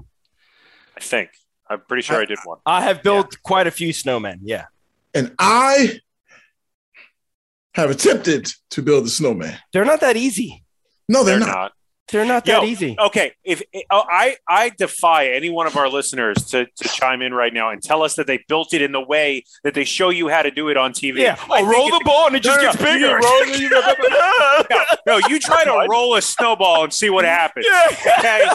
[0.96, 1.30] I think.
[1.68, 2.58] I'm pretty sure I did one.
[2.64, 4.38] I have built quite a few snowmen.
[4.42, 4.66] Yeah.
[5.14, 6.00] And I
[7.76, 9.56] have attempted to build a snowman.
[9.72, 10.64] They're not that easy.
[11.08, 11.54] No, they're, They're not.
[11.54, 11.72] not.
[12.12, 12.94] They're not Yo, that easy.
[12.98, 17.34] Okay, if oh, I I defy any one of our listeners to, to chime in
[17.34, 20.10] right now and tell us that they built it in the way that they show
[20.10, 21.18] you how to do it on TV.
[21.18, 21.36] Yeah.
[21.50, 22.92] I Oh, roll the ball and it just No, no, gets no.
[22.92, 23.06] bigger.
[23.58, 27.66] You roll No, no, you try to roll a snowball and see what happens.
[27.92, 28.46] Okay,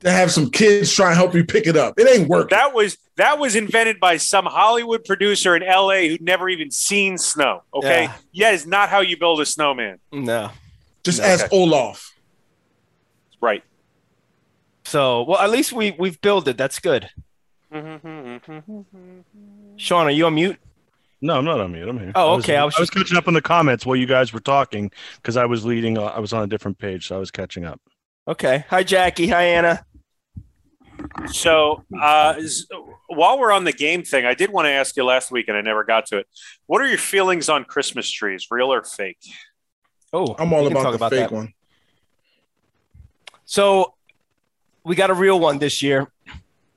[0.00, 1.98] To have some kids try and help you pick it up.
[1.98, 2.56] It ain't working.
[2.56, 6.08] that was that was invented by some Hollywood producer in L.A.
[6.08, 7.62] who'd never even seen snow.
[7.74, 8.48] Okay, Yeah.
[8.50, 9.98] that is not how you build a snowman.
[10.12, 10.50] no.
[11.04, 11.28] Just Okay.
[11.32, 12.12] ask Olaf.
[13.40, 13.62] Right.
[14.84, 16.56] So, well, at least we we've built it.
[16.58, 17.08] That's good.
[19.76, 20.58] Sean, are you on mute?
[21.20, 21.88] no, I'm not on mute.
[21.88, 22.12] I'm here.
[22.14, 23.96] Oh, I was- okay, I was I was just- catching up on the comments while
[23.96, 25.96] you guys were talking because I was leading.
[25.98, 27.80] Uh, I was on a different page, so I was catching up.
[28.28, 28.64] Okay.
[28.70, 29.28] Hi, Jackie.
[29.28, 29.84] Hi, Anna.
[31.30, 32.34] So, uh,
[33.08, 35.56] while we're on the game thing, I did want to ask you last week, and
[35.56, 36.26] I never got to it.
[36.66, 39.18] What are your feelings on Christmas trees, real or fake?
[40.12, 41.32] Oh, I'm all we can about the fake that.
[41.32, 41.52] one.
[43.44, 43.94] So,
[44.82, 46.10] we got a real one this year,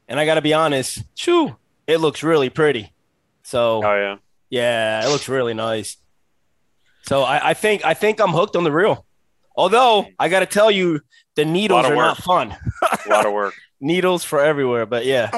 [0.07, 1.03] and I got to be honest.
[1.15, 1.55] Shoo,
[1.87, 2.93] it looks really pretty.
[3.41, 4.15] So, Oh yeah,
[4.51, 5.97] yeah, it looks really nice.
[7.01, 9.03] So, I, I think I think I'm hooked on the real.
[9.55, 11.01] Although I got to tell you,
[11.39, 12.05] the needles are work.
[12.05, 12.55] not fun.
[13.05, 13.53] a lot of work.
[13.81, 15.29] Needles for everywhere, but yeah.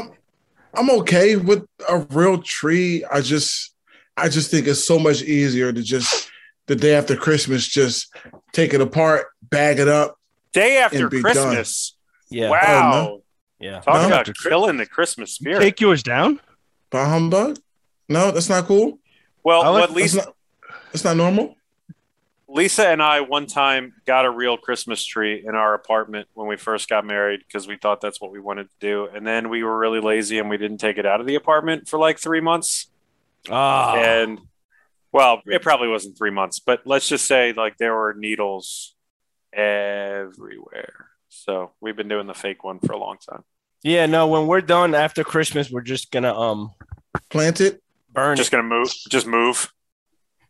[0.74, 3.06] I'm okay with a real tree.
[3.06, 3.74] I just
[4.18, 6.30] I just think it's so much easier to just
[6.66, 8.12] the day after Christmas, just
[8.52, 10.18] take it apart, bag it up.
[10.54, 11.34] Day after And be done.
[11.34, 11.96] Christmas.
[12.32, 12.50] Yeah.
[12.50, 12.92] Wow.
[13.10, 13.24] Oh,
[13.60, 13.80] yeah.
[13.82, 14.08] Talk No?
[14.08, 15.60] about killing the Christmas spirit.
[15.62, 16.40] Take yours down.
[16.90, 17.58] Bah humbug?
[18.10, 19.00] No, that's not cool.
[19.44, 20.34] well, I like- what That's Lisa,
[20.96, 21.56] not, not normal.
[22.54, 26.58] Lisa and I one time got a real Christmas tree in our apartment when we
[26.58, 29.08] first got married because we thought that's what we wanted to do.
[29.08, 31.88] And then we were really lazy and we didn't take it out of the apartment
[31.88, 32.88] for like three months.
[33.50, 33.96] Ah.
[33.96, 34.40] And
[35.14, 38.96] well, it probably wasn't three months, but let's just say like there were needles
[39.54, 41.08] everywhere.
[41.30, 43.44] So we've been doing the fake one for a long time.
[43.84, 44.06] yeah.
[44.06, 44.28] No.
[44.28, 46.72] When we're done after Christmas, we're just gonna um
[47.30, 47.82] Plant it.
[48.12, 48.58] burn Just it.
[48.58, 48.90] gonna move.
[49.10, 49.72] Just move.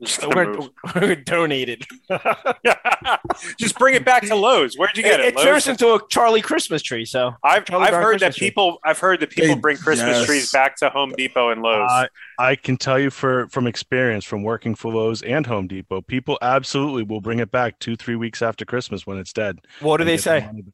[0.04, 1.86] Just We're, we're gonna donate it.
[3.60, 4.76] just bring it back to Lowe's.
[4.76, 5.28] Where'd you get it?
[5.28, 5.46] it Lowe's?
[5.46, 7.06] turns into a Charlie Christmas tree.
[7.06, 8.48] So I've, Charlie I've Brown heard that Christmas tree.
[8.50, 10.26] people I've heard that people They- bring Christmas yes.
[10.26, 11.90] trees back to Home Depot and Lowe's.
[11.92, 12.08] I
[12.40, 16.38] I can tell you for from experience from working for Lowe's and Home Depot, people
[16.42, 19.60] absolutely will bring it back two three weeks after Christmas when it's dead.
[19.82, 20.42] what do they say?
[20.46, 20.74] money back.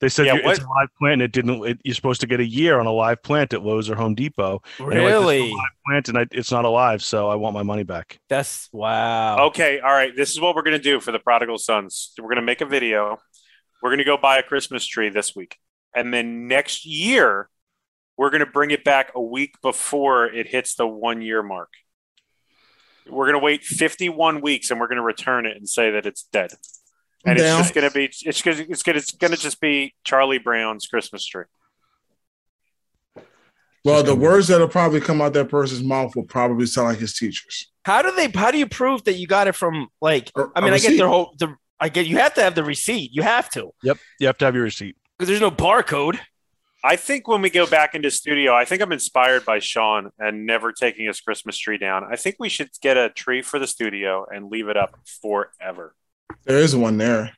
[0.00, 1.12] They said Yeah, you- it's a live plant.
[1.14, 1.64] And it didn't.
[1.64, 4.14] It, you're supposed to get a year on a live plant at Lowe's or Home
[4.14, 4.60] Depot.
[4.78, 5.50] And like, a Really?
[5.52, 8.18] live plant, and I, it's not alive, so I want my money back.
[8.28, 9.46] That's wow.
[9.46, 10.14] okay, all right.
[10.14, 12.12] This is what we're gonna do for the prodigal sons.
[12.20, 13.20] We're gonna make a video.
[13.82, 15.56] We're gonna go buy a Christmas tree this week,
[15.94, 17.48] and then next year
[18.18, 21.70] we're gonna bring it back a week before it hits the one year mark.
[23.08, 26.50] We're gonna wait 51 weeks, and we're gonna return it and say that it's dead.
[27.26, 27.58] And Down.
[27.60, 31.26] it's just gonna be it's gonna it's gonna it's gonna just be Charlie Brown's Christmas
[31.26, 31.44] tree.
[33.84, 37.14] Well, the words that'll probably come out that person's mouth will probably sound like his
[37.16, 37.70] teachers.
[37.84, 38.28] How do they?
[38.28, 39.88] How do you prove that you got it from?
[40.00, 40.96] Like, Or- I mean, I get receipt.
[40.98, 41.34] their whole.
[41.38, 43.10] The, I get you have to have the receipt.
[43.12, 44.96] You have to Yep, you have to have your receipt.
[45.18, 46.18] because there's no barcode.
[46.84, 50.46] I think when we go back into studio, I think I'm inspired by Sean and
[50.46, 52.04] never taking his Christmas tree down.
[52.10, 55.94] I think we should get a tree for the studio and leave it up forever.
[56.46, 57.32] There is one there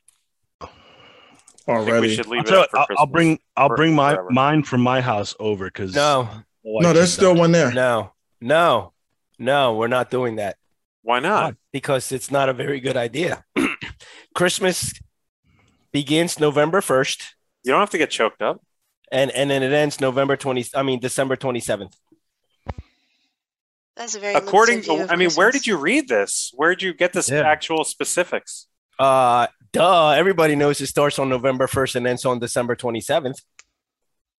[0.61, 0.67] I
[1.67, 2.15] we already.
[2.15, 4.29] should leave I'll, tell for I'll, I'll bring I'll bring my forever.
[4.31, 6.29] mine from my house over because No,
[6.63, 7.71] No, there's still one there.
[7.71, 8.93] no, no,
[9.37, 9.75] no.
[9.75, 10.57] We're not doing that
[11.01, 11.55] Why not?
[11.73, 13.43] because it's not a very good idea.
[14.35, 14.93] Christmas
[15.91, 18.61] begins November first, You don't have to get choked up.
[19.11, 20.65] and and then it ends November twenty.
[20.75, 21.95] I mean December twenty seventh.
[23.95, 26.51] That's a very According to, I mean, where did you read this?
[26.55, 27.41] Where did you get this Yeah.
[27.41, 28.67] actual specifics?
[28.99, 30.09] Uh, duh.
[30.11, 33.39] Everybody knows it starts on November first and ends on December twenty seventh.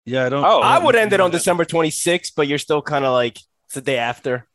[0.05, 0.43] Yeah, I don't.
[0.43, 0.59] Oh.
[0.61, 3.75] I would end it on December twenty sixth, but you're still kind of like it's
[3.75, 4.45] the day after.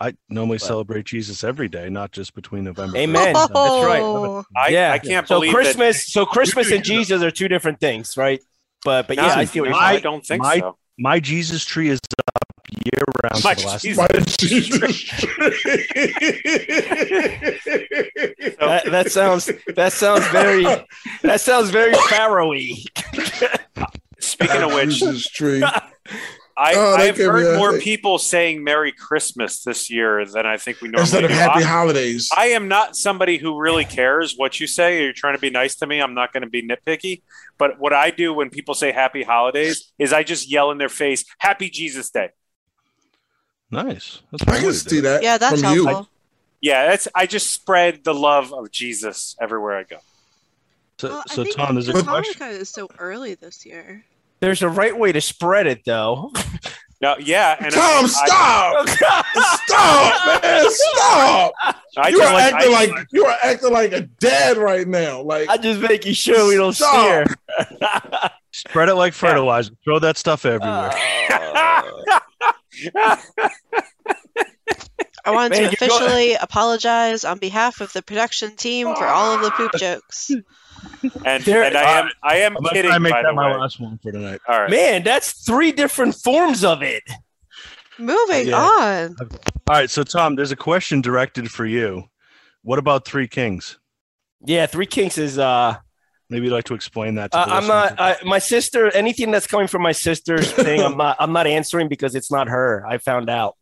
[0.00, 2.96] I normally But- celebrate Jesus every day, not just between November.
[2.96, 3.34] Amen.
[3.34, 4.02] first and That's right.
[4.02, 4.90] Oh, I, Yeah.
[4.92, 8.40] I can't So believe Christmas, so Christmas and Jesus are two different things, right?
[8.84, 9.96] But but That, yeah, I see what you're saying.
[9.96, 10.76] I don't think my- so.
[10.98, 13.82] My Jesus tree is up year round My for the last.
[13.82, 15.04] Jesus- My Jesus.
[18.66, 20.64] That, that sounds that sounds very
[21.22, 22.84] that sounds very Pharaoh-y.
[24.20, 25.62] Speaking of which, Jesus tree.
[26.54, 30.58] I, oh, I've heard a- more they- people saying Merry Christmas this year than I
[30.58, 31.34] think we normally Instead of do.
[31.36, 32.30] happy I- holidays.
[32.36, 35.02] I am not somebody who really cares what you say.
[35.02, 36.00] You're trying to be nice to me.
[36.00, 37.22] I'm not going to be nitpicky.
[37.58, 40.90] But what I do when people say happy holidays is I just yell in their
[40.90, 42.30] face, Happy Jesus Day.
[43.70, 44.20] Nice.
[44.30, 45.22] That's I can see do that.
[45.22, 46.06] yeah, that's from you.
[46.62, 46.82] Helpful.
[46.84, 49.98] Yeah, that's I just spread the love of Jesus everywhere I go.
[50.98, 52.34] So, Well, I so think Tom, there's a the question.
[52.40, 54.04] Hanukkah is so early this year.
[54.40, 56.32] There's a right way to spread it, though.
[57.00, 58.88] No, yeah, and Tom, I, stop!
[59.64, 60.64] stop, man!
[60.70, 61.52] Stop!
[61.62, 64.86] I, I You are like, acting I- like you are acting like a dad right
[64.86, 65.20] now.
[65.22, 67.26] Like I'm just making sure we don't Stop.
[67.28, 68.30] steer.
[68.52, 69.72] Spread it like fertilizer.
[69.84, 70.92] Throw that stuff everywhere.
[71.30, 71.82] Uh,
[75.24, 79.34] I want Man, to you're officially apologize on behalf of the production team for all
[79.34, 80.30] of the poop jokes.
[81.24, 82.88] and, There- and I am I am I'm gonna kidding.
[82.88, 83.58] try and make by that the my way.
[83.60, 84.40] last one for tonight.
[84.48, 84.70] All right.
[84.70, 87.04] man, that's three different forms of it.
[87.98, 88.58] Moving Yeah.
[88.60, 89.16] on.
[89.20, 92.04] All right, so Tom, there's a question directed for you.
[92.62, 93.78] What about Three Kings?
[94.44, 95.76] Yeah, Three Kings is uh
[96.30, 97.30] Maybe you'd like to explain that.
[97.32, 98.00] To Uh, I'm not.
[98.00, 98.90] I, my sister.
[98.92, 101.16] Anything that's coming from my sister's thing, I'm not.
[101.20, 102.86] I'm not answering because it's not her.
[102.88, 103.56] I found out.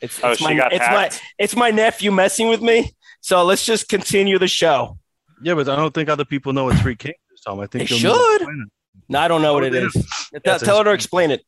[0.00, 0.52] It's, Oh, it's my.
[0.70, 1.10] it's my.
[1.38, 2.92] It's my nephew messing with me.
[3.20, 4.98] So let's just continue the show.
[5.42, 7.60] yeah, but I don't think other people know what Three Kings is, Tom.
[7.60, 8.34] I think They you'll should.
[8.42, 8.66] explain.
[9.08, 9.94] No, I don't know what it is.
[10.32, 10.38] yeah.
[10.44, 11.42] Tell, it's tell her to explain it.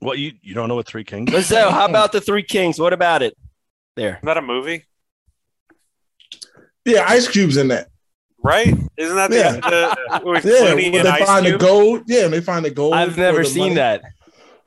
[0.00, 1.32] What you you don't know what Three Kings?
[1.32, 2.78] Let's say, how about the Three Kings?
[2.78, 3.36] What about it?
[3.96, 4.16] There.
[4.16, 4.84] Isn't that a movie?
[6.84, 7.88] yeah, Ice Cube's in that.
[8.42, 8.74] Right?
[8.98, 9.52] Isn't that the, Yeah.
[10.20, 12.02] the with Yeah, when and they Ice find the gold.
[12.06, 12.92] Yeah, and they find the gold.
[12.94, 13.74] I've never seen money.
[13.76, 14.02] that.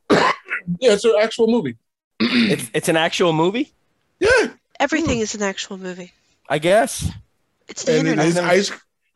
[0.81, 1.77] Yeah, it's an actual movie.
[2.19, 3.73] It's it's an actual movie.
[4.19, 4.47] Yeah,
[4.79, 6.11] Everything is an actual movie.
[6.49, 7.09] I guess.
[7.67, 8.27] It's the and it internet.
[8.27, 8.71] is ice,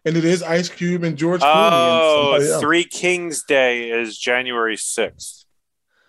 [0.05, 1.69] and it is Ice Cube and George Clooney.
[1.71, 2.99] Oh, and somebody else.
[2.99, 5.45] Kings Day is January sixth.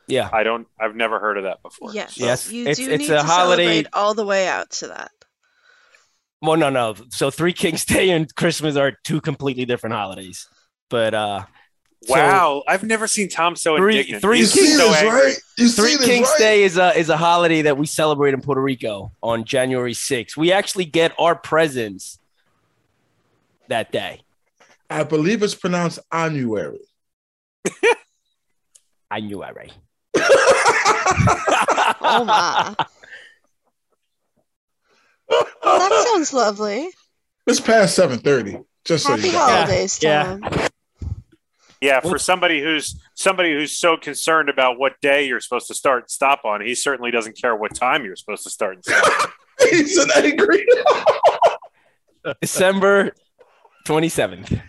[0.08, 0.28] Yeah.
[0.32, 0.66] I don't.
[0.80, 1.92] I've never heard of that before.
[1.94, 4.48] Yes, So- Yes, you it's- do it's need a to holiday- celebrate all the way
[4.48, 5.12] out to that.
[6.42, 6.96] Well, no, no.
[7.10, 10.48] So Three Kings Day and Christmas are two completely different holidays.
[10.90, 11.44] But uh
[12.04, 14.22] so Wow, I've never seen Tom so Three- indignant.
[14.22, 15.20] three You Kings- so this, angry.
[15.20, 15.36] right?
[15.58, 16.38] You Three Kings right?
[16.38, 20.36] Day is a is a holiday that we celebrate in Puerto Rico on January 6th.
[20.36, 22.18] We actually get our presents
[23.68, 24.22] that day.
[24.90, 26.80] I believe it's pronounced annuary.
[29.10, 29.72] I knew I right.
[32.04, 32.74] Oh my.
[35.28, 36.88] well, that sounds lovely.
[37.46, 38.58] It's past seven thirty.
[38.84, 39.38] Just so Happy you know.
[39.38, 40.24] holidays, Yeah.
[40.24, 40.40] Tom.
[40.52, 40.68] Yeah,
[42.00, 46.02] for Well- somebody who's somebody who's so concerned about what day you're supposed to start
[46.04, 49.30] and stop on, he certainly doesn't care what time you're supposed to start and stop.
[49.70, 50.64] He's an angry.
[52.40, 53.12] December
[53.86, 54.60] 27th.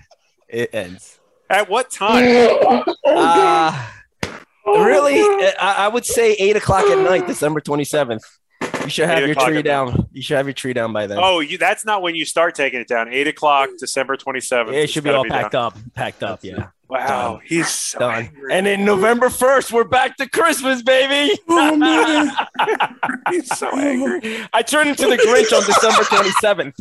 [0.49, 1.19] It ends.
[1.49, 2.23] At what time?
[2.25, 3.87] oh, Uh,
[4.21, 4.35] God.
[4.65, 5.19] really?
[5.59, 8.21] I, I would say eight o'clock at night, December 27th.
[8.83, 9.63] You should have your tree at night.
[9.65, 10.09] down.
[10.11, 11.17] You should have your tree down by then.
[11.21, 13.07] Oh, you, that's not when you start taking it down.
[13.13, 14.75] Eight o'clock, December twenty seventh.
[14.75, 15.77] it should be all packed up.
[15.93, 16.67] Packed up, yeah.
[16.93, 17.41] Wow, Done.
[17.45, 18.15] he's so Done.
[18.25, 18.53] angry.
[18.53, 21.33] And in November 1st, we're back to Christmas, baby.
[21.49, 22.31] Oh, man.
[23.31, 24.45] he's so angry.
[24.53, 26.73] I turned into the Grinch on December 27th.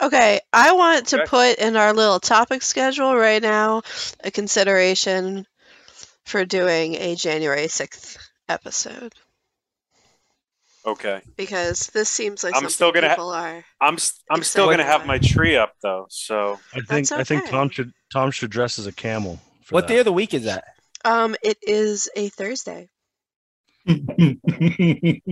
[0.00, 1.26] Okay, I want to Okay.
[1.28, 3.82] put in our little topic schedule right now
[4.24, 5.46] a consideration
[6.24, 8.16] for doing a January 6th
[8.48, 9.12] episode
[10.90, 13.64] Okay, because this seems like I'm something still gonna ha- people are.
[13.80, 16.06] I'm s- I'm still gonna have my tree up though.
[16.08, 17.48] So I think That's I think.
[17.48, 19.38] Tom should Tom should dress as a camel.
[19.64, 19.94] for What that.
[19.94, 20.64] day of the week is that?
[21.04, 22.88] Um, it is a Thursday.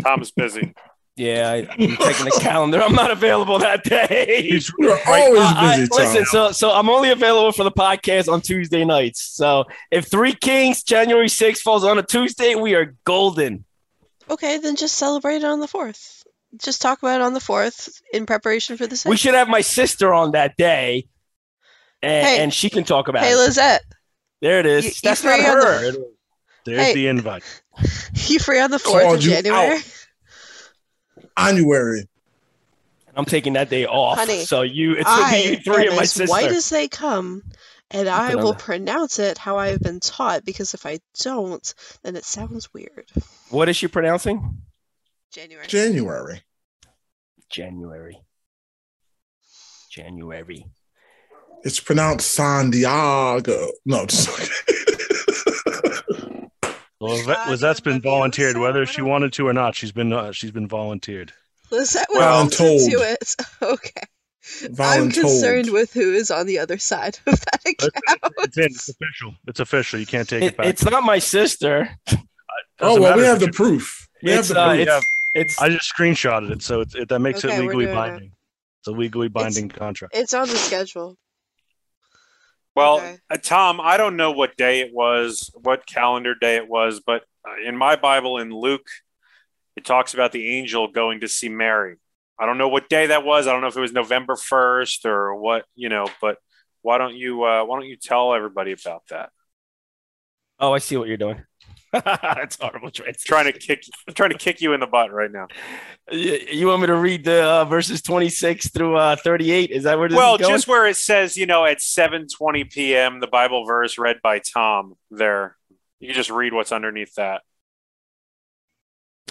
[0.03, 0.75] Tom's busy.
[1.19, 2.83] Yeah, I, I'm checking the calendar.
[2.83, 4.47] I'm not available that day.
[4.79, 5.99] You're always Uh, I- busy, Tom.
[5.99, 9.23] listen, so so I'm only available for the podcast on Tuesday nights.
[9.23, 13.65] So if Three Kings January 6th falls on a Tuesday, we are golden.
[14.31, 16.25] Okay, then just celebrate it on the 4th.
[16.59, 19.07] Just talk about it on the 4th in preparation for the 6th.
[19.11, 21.09] We should have my sister on that day,
[22.03, 22.43] and, Hey.
[22.43, 23.37] and she can talk about Hey, it.
[23.37, 23.83] Lizette,
[24.43, 24.85] There it is.
[24.85, 25.93] You- you That's not free on the- her.
[26.65, 26.95] There's Hey.
[26.95, 27.43] the invite.
[28.29, 29.81] you free on the 4th of you January?
[33.19, 34.19] I'm taking that day off.
[34.19, 36.31] Honey, so you, it's gonna be I you three am and my as sister.
[36.31, 37.43] white as they come,
[37.91, 40.45] and I will pronounce it how I have been taught.
[40.45, 43.11] Because if I don't, then it sounds weird.
[43.51, 44.63] what is she pronouncing?
[45.33, 45.67] January.
[45.67, 46.43] January.
[47.51, 48.21] January.
[49.91, 50.67] January.
[51.65, 53.71] It's pronounced Santiago.
[53.85, 54.29] No, just
[56.99, 59.75] Well, Liz- Lizette's been volunteered, whether she wanted to or not.
[59.75, 61.33] She's been uh, she's been volunteered.
[61.71, 63.03] Lizette Well, wants I'm to told.
[63.03, 63.37] it.
[63.63, 64.03] Okay.
[64.79, 68.35] I'm concerned with who is on the other side of that account.
[68.39, 68.65] it's in.
[68.65, 69.35] It's official.
[69.47, 69.99] It's official.
[70.01, 70.67] You can't take it, It, back.
[70.67, 71.91] it's not my sister.
[72.79, 74.07] Oh well, we have the proof.
[74.23, 74.87] We have It's, the uh, proof.
[74.89, 77.89] it's, It's I just screenshotted it, so it's, it, that makes Okay, it legally doing
[77.89, 77.95] it.
[77.95, 78.33] binding.
[78.81, 80.15] It's a legally binding contract.
[80.15, 81.17] It's on the schedule.
[82.75, 83.17] Well, Okay.
[83.31, 87.25] uh, Tom, I don't know what day it was, what calendar day it was, but
[87.49, 88.87] uh, in my Bible in Luke,
[89.75, 91.97] it talks about the angel going to see Mary.
[92.39, 93.47] I don't know what day that was.
[93.47, 96.07] I don't know if it was November first or what, you know.
[96.21, 96.39] But
[96.83, 99.31] why don't you uh, why don't you tell everybody about that?
[100.59, 101.43] oh, I see what you're doing.
[101.93, 102.91] That's horrible.
[102.91, 103.21] Translation.
[103.27, 105.47] Trying to kick I'm trying to kick you in the butt right now.
[106.11, 109.71] You, you want me to read the uh, verses 26 through uh, 38?
[109.71, 110.53] Is that where this Well, is going?
[110.53, 113.21] just where it says, you know, at seven twenty p.m.
[113.21, 114.95] the Bible verse read by Tom.
[115.11, 115.57] There,
[116.01, 117.43] you can just read what's underneath that.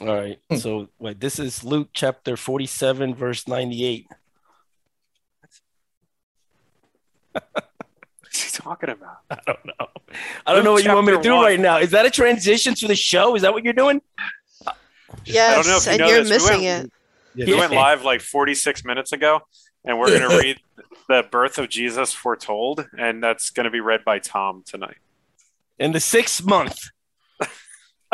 [0.02, 0.40] All right.
[0.50, 0.56] Hmm.
[0.58, 4.08] So wait, this is Luke chapter 47, verse 98.
[7.34, 9.18] What's he talking about?
[9.30, 9.88] I don't know.
[10.46, 11.44] I don't know what you want me to do one.
[11.44, 11.78] right now.
[11.80, 13.36] Is that a transition to the show?
[13.36, 14.02] Is that what you're doing?
[15.26, 16.30] Yes, I don't know if you and know you're this.
[16.30, 16.92] We missing went- it.
[17.36, 17.46] Yeah.
[17.48, 19.42] We went live like 46 minutes ago,
[19.84, 20.60] and we're going to read
[21.10, 24.98] the birth of Jesus foretold, and that's going to be read by Tom tonight.
[25.78, 26.90] In the sixth month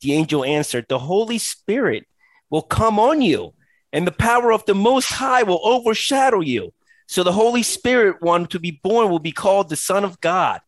[0.00, 2.06] The angel answered, The Holy Spirit
[2.50, 3.54] will come on you,
[3.92, 6.72] and the power of the Most High will overshadow you.
[7.06, 10.60] So the Holy Spirit, one to be born, will be called the Son of God.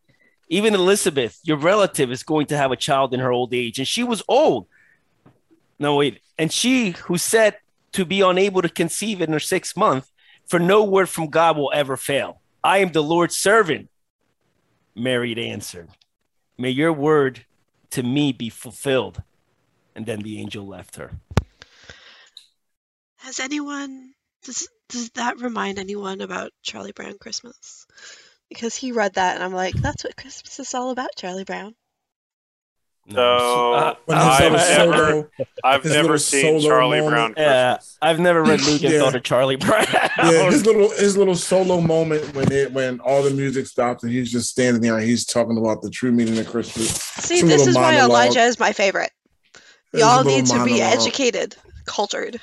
[0.48, 3.88] Even Elizabeth, your relative, is going to have a child in her old age, and
[3.88, 4.66] she was old.
[5.78, 6.20] No, wait.
[6.38, 7.56] And she who said
[7.92, 10.10] to be unable to conceive in her sixth month,
[10.46, 12.40] for no word from God will ever fail.
[12.62, 13.88] I am the Lord's servant.
[14.94, 15.88] Mary answered,
[16.58, 17.46] May your word
[17.94, 19.22] to me be fulfilled.
[19.94, 21.12] And then the angel left her.
[23.18, 27.86] Has anyone does does that remind anyone about Charlie Brown Christmas?
[28.48, 31.76] Because he read that and I'm like, that's what Christmas is all about, Charlie Brown.
[33.12, 35.28] So Uh, I've little never, solo-
[35.62, 37.34] I've never seen Charlie moment.
[37.36, 39.00] Brown yeah, I've never read Luke and Yeah.
[39.00, 39.84] thought of Charlie Brown.
[40.18, 44.12] yeah, his little his little solo moment when it when all the music stops and
[44.12, 46.88] he's just standing there and he's talking about the true meaning of Christmas.
[46.94, 47.98] See, It's a this little is why.
[47.98, 49.10] Elijah is my favorite.
[49.92, 52.40] Y'all little need to be educated, cultured.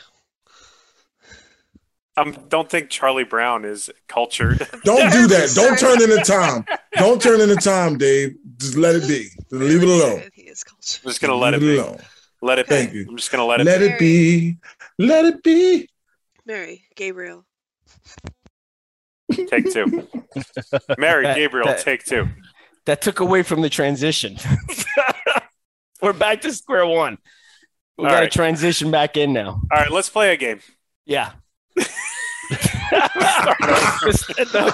[2.17, 4.59] I um, don't think Charlie Brown is cultured.
[4.83, 5.51] Don't do that.
[5.55, 6.65] Don't turn into Tom.
[6.95, 8.35] Don't turn into Tom, Dave.
[8.61, 9.23] Just let it be.
[9.29, 10.23] Just leave it alone.
[10.33, 11.01] He is cultured.
[11.03, 11.79] I'm just gonna let it Leave be.
[11.81, 11.99] alone.
[12.41, 12.99] Let it Thank be.
[12.99, 13.05] you.
[13.09, 13.65] I'm just gonna let it.
[13.65, 14.57] Let it be.
[14.97, 15.89] Let it be.
[16.45, 17.45] Mary, Gabriel.
[19.31, 20.07] Take two.
[20.97, 22.27] Mary Gabriel, that- take two.
[22.85, 24.37] that took away from the transition.
[26.01, 27.17] We're back to square one.
[27.97, 28.31] We got to right.
[28.31, 29.49] transition back in now.
[29.49, 30.59] All right, let's play a game.
[31.05, 31.31] Yeah.
[31.75, 31.87] the,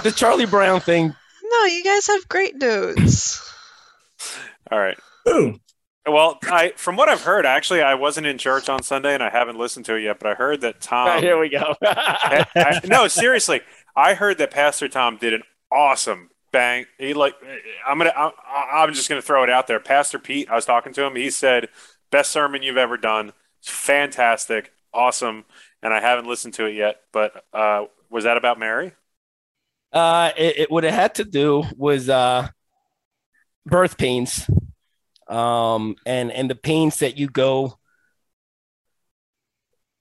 [0.04, 1.14] the Charlie Brown thing.
[1.44, 3.40] No, you guys have great news.
[4.70, 4.98] All right.
[5.28, 5.58] Ooh.
[6.06, 9.28] Well, I from what I've heard, actually, I wasn't in church on Sunday and I
[9.28, 10.18] haven't listened to it yet.
[10.18, 11.20] But I heard that Tom.
[11.22, 11.74] Here we go.
[11.82, 13.60] I- I- no, seriously,
[13.94, 16.86] I heard that Pastor Tom did an awesome bang.
[16.98, 17.34] He like,
[17.86, 18.32] I'm gonna, I,
[18.82, 19.80] I'm just gonna throw it out there.
[19.80, 21.14] Pastor Pete, I was talking to him.
[21.14, 21.68] He said,
[22.10, 23.32] "Best sermon you've ever done.
[23.60, 25.44] It's fantastic, awesome."
[25.82, 26.96] And I haven't listened to it yet.
[27.12, 28.92] But uh, was that about Mary?
[29.92, 32.48] Uh, it, it what it had to do was uh,
[33.68, 34.48] birth pains,
[35.28, 37.78] um, and and the pains that you go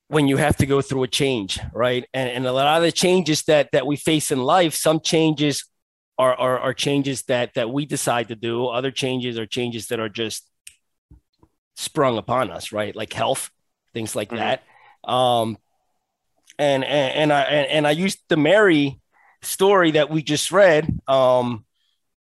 [0.10, 2.08] when you have to go through a change, right?
[2.14, 5.66] And and a lot of the changes that that we face in life, some changes
[6.18, 8.68] are are, are changes that that we decide to do.
[8.68, 10.50] Other changes are changes that are just
[11.76, 12.96] sprung upon us, right?
[12.96, 13.52] Like health,
[13.94, 14.38] things like Mhm.
[14.38, 14.64] that.
[15.04, 15.58] Um,
[16.58, 19.00] and and and I and, and I used the Mary
[19.44, 21.66] story that we just read um,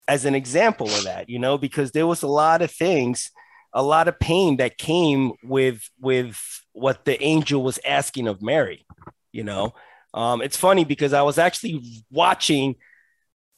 [0.07, 3.31] as an example of that, you know, because there was a lot of things,
[3.73, 6.39] a lot of pain that came with with
[6.73, 8.85] what the angel was asking of Mary.
[9.31, 9.73] You know,
[10.13, 12.75] um, it's funny because I was actually watching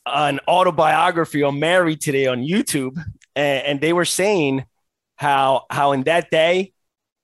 [0.05, 2.97] an autobiography on Mary today on YouTube,
[3.35, 4.65] and, and they were saying
[5.15, 6.73] how how in that day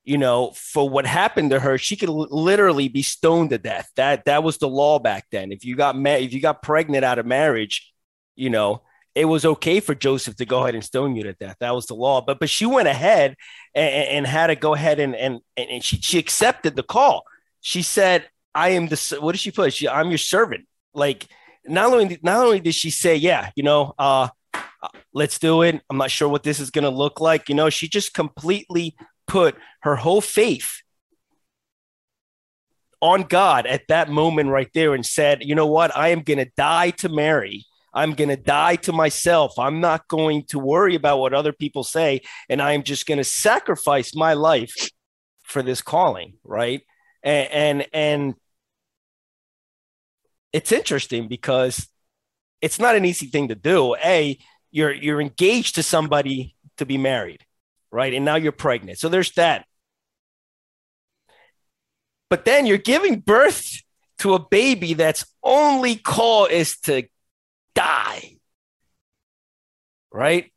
[0.05, 3.89] you know, for what happened to her, she could l- literally be stoned to death.
[3.95, 5.51] That that was the law back then.
[5.51, 7.93] If you got ma- if you got pregnant out of marriage,
[8.35, 8.83] you know,
[9.15, 11.57] it was okay for Joseph to go ahead and stone you to death.
[11.59, 12.21] That was the law.
[12.21, 13.35] But but she went ahead
[13.75, 17.23] and, and had to go ahead and and and she she accepted the call.
[17.61, 19.73] She said, "I am the what did she put?
[19.73, 21.27] She I'm your servant." Like
[21.65, 25.81] not only not only did she say, "Yeah, you know, uh, uh, let's do it."
[25.89, 27.49] I'm not sure what this is going to look like.
[27.49, 28.95] You know, she just completely
[29.27, 30.81] put her whole faith
[33.03, 35.95] on God at that moment right there and said, you know what?
[35.95, 37.65] I am going to die to Mary.
[37.93, 39.57] I'm going to die to myself.
[39.59, 42.21] I'm not going to worry about what other people say.
[42.49, 44.89] And I am just going to sacrifice my life
[45.43, 46.33] for this calling.
[46.43, 46.81] Right.
[47.21, 48.35] And, and, and
[50.51, 51.87] it's interesting because
[52.61, 53.95] it's not an easy thing to do.
[54.03, 54.37] A,
[54.71, 57.45] you're, you're engaged to somebody to be married.
[57.91, 58.13] Right.
[58.13, 58.97] And now you're pregnant.
[58.97, 59.65] So there's that
[62.33, 63.83] but then you're giving birth
[64.17, 67.03] to a baby that's only call is to
[67.75, 68.37] die.
[70.11, 70.51] Right?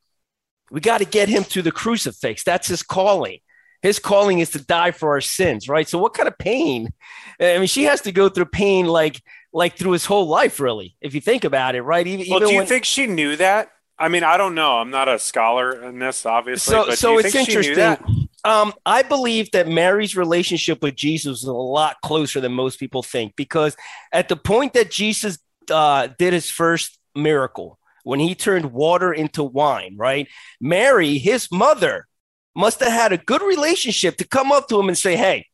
[0.71, 2.45] We got to get him to the crucifix.
[2.45, 3.39] That's his calling.
[3.83, 5.89] His calling is to die for our sins, right?
[5.89, 6.93] So what kind of pain?
[7.41, 10.97] I mean, she has to go through pain like like through his whole life, really,
[11.01, 12.07] if you think about it, right?
[12.07, 14.79] Even, Well, even do you when, think she knew that I mean, I don't know.
[14.79, 16.73] I'm not a scholar in this, obviously.
[16.73, 18.01] So, so you it's think she knew that?
[18.01, 18.29] interesting.
[18.45, 23.03] Um, I believe that Mary's relationship with Jesus is a lot closer than most people
[23.03, 23.77] think because
[24.13, 25.39] at the point that Jesus
[25.71, 30.29] uh, did his first miracle, when he turned water into wine, right?
[30.61, 32.07] Mary, his mother,
[32.55, 35.47] must have had a good relationship to come up to him and say, "Hey,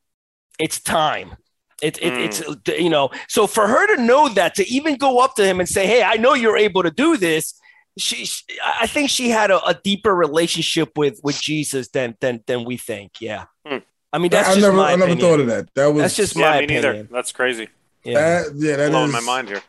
[0.58, 1.36] it's time."
[1.82, 2.42] It, it, It's
[2.78, 5.68] you know, so for her to know that, to even go up to him and
[5.68, 7.54] say, "Hey, I know you're able to do this,"
[7.98, 12.44] she, she I think she had a, a, deeper relationship with with Jesus than than
[12.46, 13.20] than we think.
[13.20, 13.78] Yeah, Hmm.
[14.12, 15.74] I mean that's I just never, my I never thought of that.
[15.74, 16.90] That was That's just Yeah, my me neither.
[16.90, 17.08] opinion.
[17.10, 17.68] That's crazy.
[18.04, 18.20] Yeah.
[18.20, 19.62] that, yeah, that Blowing is my mind here.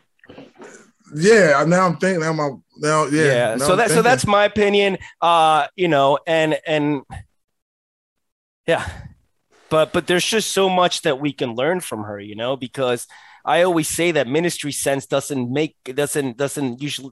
[1.16, 2.22] Yeah, now I'm thinking.
[2.22, 3.24] Now my now yeah.
[3.24, 3.56] yeah.
[3.56, 4.98] now So I'm that so that's my opinion.
[5.22, 7.02] Uh, you know, and and
[8.68, 8.90] yeah,
[9.70, 13.08] but but there's just so much that we can learn from her, you know, because
[13.46, 17.12] I always say that ministry sense doesn't make doesn't doesn't usually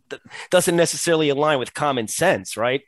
[0.50, 2.82] doesn't necessarily align with common sense, right?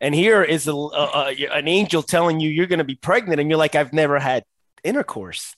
[0.00, 3.40] And here is a, a, a an angel telling you you're going to be pregnant,
[3.40, 4.44] and you're like, I've never had
[4.82, 5.56] intercourse.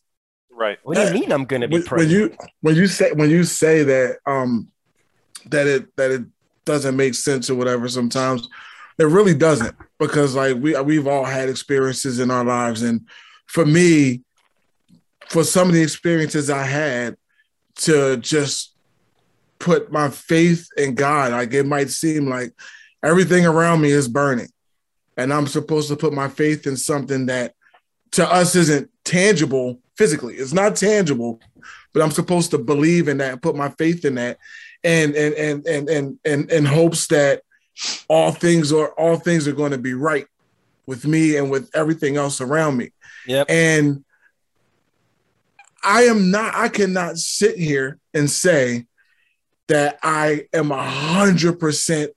[0.50, 0.78] Right.
[0.84, 3.28] What do you mean I'm going to be when, when you when you say when
[3.28, 4.68] you say that um
[5.51, 6.22] that it that it
[6.64, 8.49] doesn't make sense or whatever sometimes.
[8.99, 12.82] It really doesn't because like we we've all had experiences in our lives.
[12.82, 13.07] And
[13.47, 14.22] for me
[15.28, 17.16] for some of the experiences I had
[17.76, 18.74] to just
[19.59, 22.53] put my faith in God like it might seem like
[23.03, 24.49] everything around me is burning.
[25.16, 27.55] And I'm supposed to put my faith in something that
[28.12, 30.34] to us isn't tangible physically.
[30.34, 31.40] It's not tangible,
[31.92, 34.38] but I'm supposed to believe in that put my faith in that
[34.84, 37.42] and and and and and and in hopes that
[38.08, 40.26] all things are all things are going to be right
[40.86, 42.92] with me and with everything else around me.
[43.26, 43.46] Yep.
[43.50, 44.04] And
[45.82, 48.86] I am not I cannot sit here and say
[49.68, 52.12] that I am a hundred percent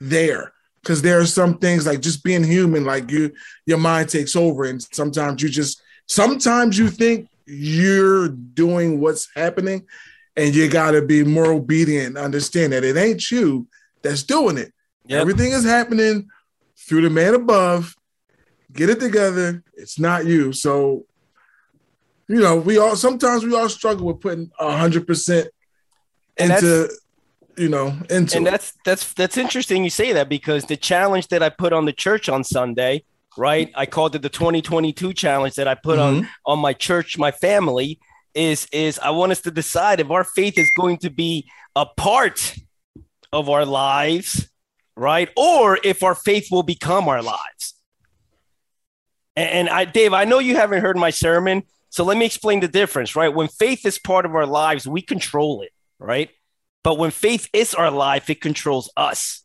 [0.00, 0.52] there.
[0.84, 3.32] Cause there are some things like just being human, like you
[3.66, 9.84] your mind takes over, and sometimes you just sometimes you think you're doing what's happening,
[10.36, 13.66] and you gotta be more obedient, and understand that it ain't you
[14.02, 14.72] that's doing it.
[15.06, 15.20] Yep.
[15.20, 16.28] Everything is happening
[16.76, 17.94] through the man above.
[18.72, 19.62] Get it together.
[19.74, 20.52] It's not you.
[20.52, 21.06] So,
[22.28, 25.48] you know, we all sometimes we all struggle with putting a hundred percent
[26.36, 26.90] And into,
[27.56, 31.42] you know, into and that's that's that's interesting you say that because the challenge that
[31.42, 33.04] I put on the church on Sunday,
[33.38, 33.70] right?
[33.74, 36.28] I called it the 2022 challenge that I put on Mhm.
[36.44, 37.98] on my church, my family
[38.36, 41.86] is is I want us to decide if our faith is going to be a
[41.86, 42.54] part
[43.32, 44.48] of our lives,
[44.94, 45.30] right?
[45.36, 47.74] Or if our faith will become our lives.
[49.34, 52.60] And, and I Dave, I know you haven't heard my sermon, so let me explain
[52.60, 53.34] the difference, right?
[53.34, 56.30] When faith is part of our lives, we control it, right?
[56.84, 59.42] But when faith is our life, it controls us.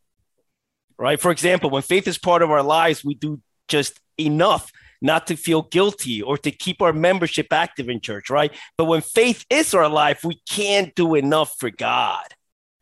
[1.00, 1.20] Right?
[1.20, 4.72] For example, when faith is part of our lives, we do just enough
[5.02, 8.54] not to feel guilty or to keep our membership active in church, right?
[8.78, 12.26] But when faith is our life, we can't do enough for God.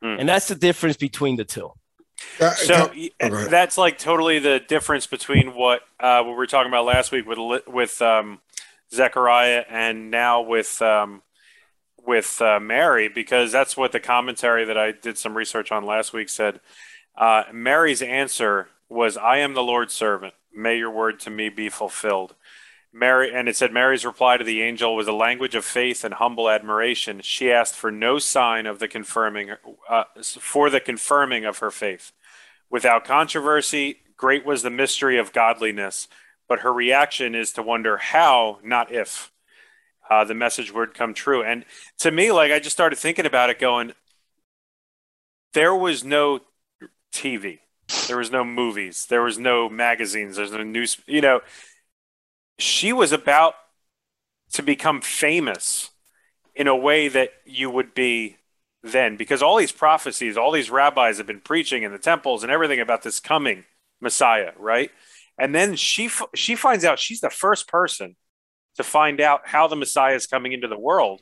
[0.01, 0.15] Hmm.
[0.19, 1.71] And that's the difference between the two.
[2.39, 3.49] Uh, So can- y- go ahead.
[3.49, 7.25] that's like totally the difference between what uh, what we were talking about last week
[7.25, 8.39] with with um,
[8.93, 11.21] Zechariah and now with um,
[12.05, 16.11] with uh, Mary, because that's what the commentary that I did some research on last
[16.11, 16.59] week said.
[17.17, 20.33] Uh, Mary's answer was, "I am the Lord's servant.
[20.53, 22.35] May your word to me be fulfilled."
[22.91, 26.15] Mary, and it said Mary's reply to the angel was a language of faith and
[26.15, 27.21] humble admiration.
[27.21, 29.51] She asked for no sign of the confirming,
[29.87, 32.11] uh, for the confirming of her faith.
[32.69, 36.07] Without controversy, great was the mystery of godliness,
[36.47, 39.31] but her reaction is to wonder how, not if,
[40.09, 41.43] uh, the message would come true.
[41.43, 41.65] And
[41.99, 43.93] to me, like I just started thinking about it, going,
[45.53, 46.39] there was no
[47.13, 47.59] TV,
[48.07, 51.41] there was no movies, there was no magazines, there's no news, you know.
[52.57, 53.55] She was about
[54.53, 55.91] to become famous
[56.55, 58.37] in a way that you would be
[58.83, 62.51] then because all these prophecies all these rabbis have been preaching in the temples and
[62.51, 63.65] everything about this coming
[64.01, 64.91] messiah right?
[65.37, 68.15] And then she she finds out she's the first person
[68.75, 71.21] to find out how the messiah is coming into the world.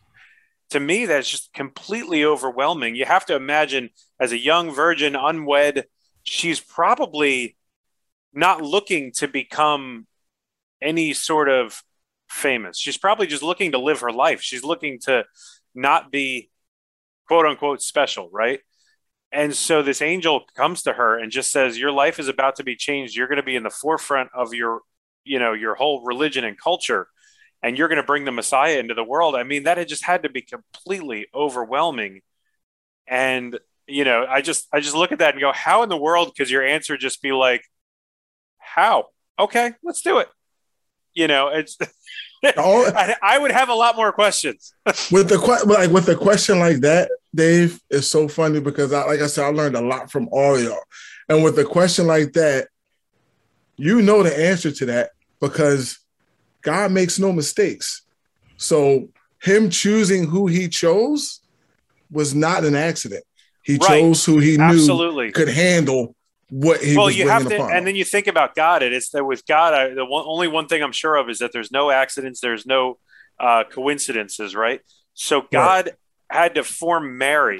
[0.71, 2.95] To me that's just completely overwhelming.
[2.95, 3.89] You have to imagine
[4.19, 5.85] as a young virgin unwed
[6.27, 7.55] she's probably
[8.33, 10.05] not looking to become
[10.81, 11.81] any sort of
[12.29, 15.23] famous she's probably just looking to live her life she's looking to
[15.73, 16.49] not be
[17.27, 18.59] quote unquote special, right?
[19.31, 22.63] And so this angel comes to her and just says, Your life is about to
[22.63, 23.15] be changed.
[23.15, 24.81] You're going to be in the forefront of your,
[25.23, 27.07] you know, your whole religion and culture,
[27.61, 29.35] and you're going to bring the Messiah into the world.
[29.35, 32.21] I mean, that had just had to be completely overwhelming.
[33.07, 35.97] And you know, I just I just look at that and go, how in the
[35.97, 37.63] world could your answer just be like,
[38.57, 39.07] how?
[39.39, 40.29] Okay, let's do it.
[41.13, 41.77] You know, it's.
[42.55, 42.85] Oh.
[42.95, 44.71] I, I, would have a lot more questions
[45.11, 47.09] with the like with a question like that.
[47.33, 50.57] Dave is so funny because I, like I said, I learned a lot from all
[50.59, 50.83] y'all,
[51.27, 52.67] and with a question like that,
[53.75, 55.09] you know the answer to that
[55.41, 55.97] because
[56.61, 58.03] God makes no mistakes.
[58.57, 59.09] So
[59.41, 61.41] him choosing who he chose
[62.11, 63.23] was not an accident.
[63.67, 63.99] He right.
[63.99, 65.33] chose who he knew Absolutely.
[65.33, 66.15] could handle
[66.49, 67.73] what he well, you have to, upon.
[67.73, 68.81] and then you think about God.
[68.81, 71.39] It is that with God, I, the one, only one thing I'm sure of is
[71.39, 72.97] that there's no accidents, there's no
[73.37, 74.79] uh, coincidences, right?
[75.15, 75.95] So God right.
[76.29, 77.59] had to form Mary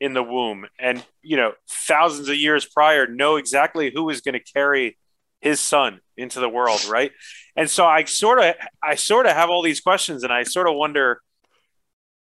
[0.00, 4.32] in the womb, and you know, thousands of years prior, know exactly who was going
[4.32, 4.98] to carry
[5.40, 7.12] his son into the world, right?
[7.54, 10.66] And so I sort of, I sort of have all these questions, and I sort
[10.66, 11.22] of wonder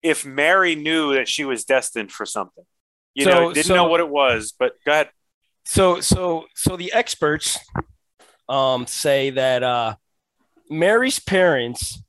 [0.04, 2.66] if Mary knew that she was destined for something.
[3.18, 5.10] You so, know, didn't so, know what it was, but go ahead.
[5.66, 7.58] So, so, so the experts
[8.48, 9.96] um, say that uh,
[10.70, 12.00] Mary's parents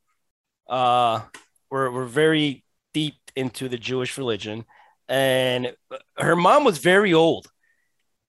[0.69, 1.23] uh,
[1.71, 4.67] were were very deep into the Jewish religion,
[5.09, 5.75] and
[6.19, 7.51] her mom was very old,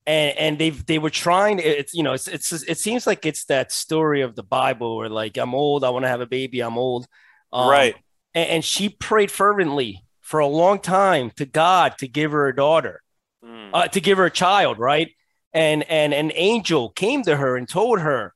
[0.08, 1.60] and and they they were trying.
[1.60, 5.10] It's you know, it's it's it seems like it's that story of the Bible where
[5.10, 7.08] like I'm old, I want to have a baby, I'm old,
[7.52, 7.98] um, right?
[8.34, 12.56] And, and she prayed fervently for a long time to God to give her a
[12.56, 13.02] daughter,
[13.44, 13.72] mm.
[13.74, 15.10] uh, to give her a child, right?
[15.54, 18.36] And and an angel came to her and told her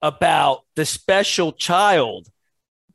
[0.00, 2.28] about the special child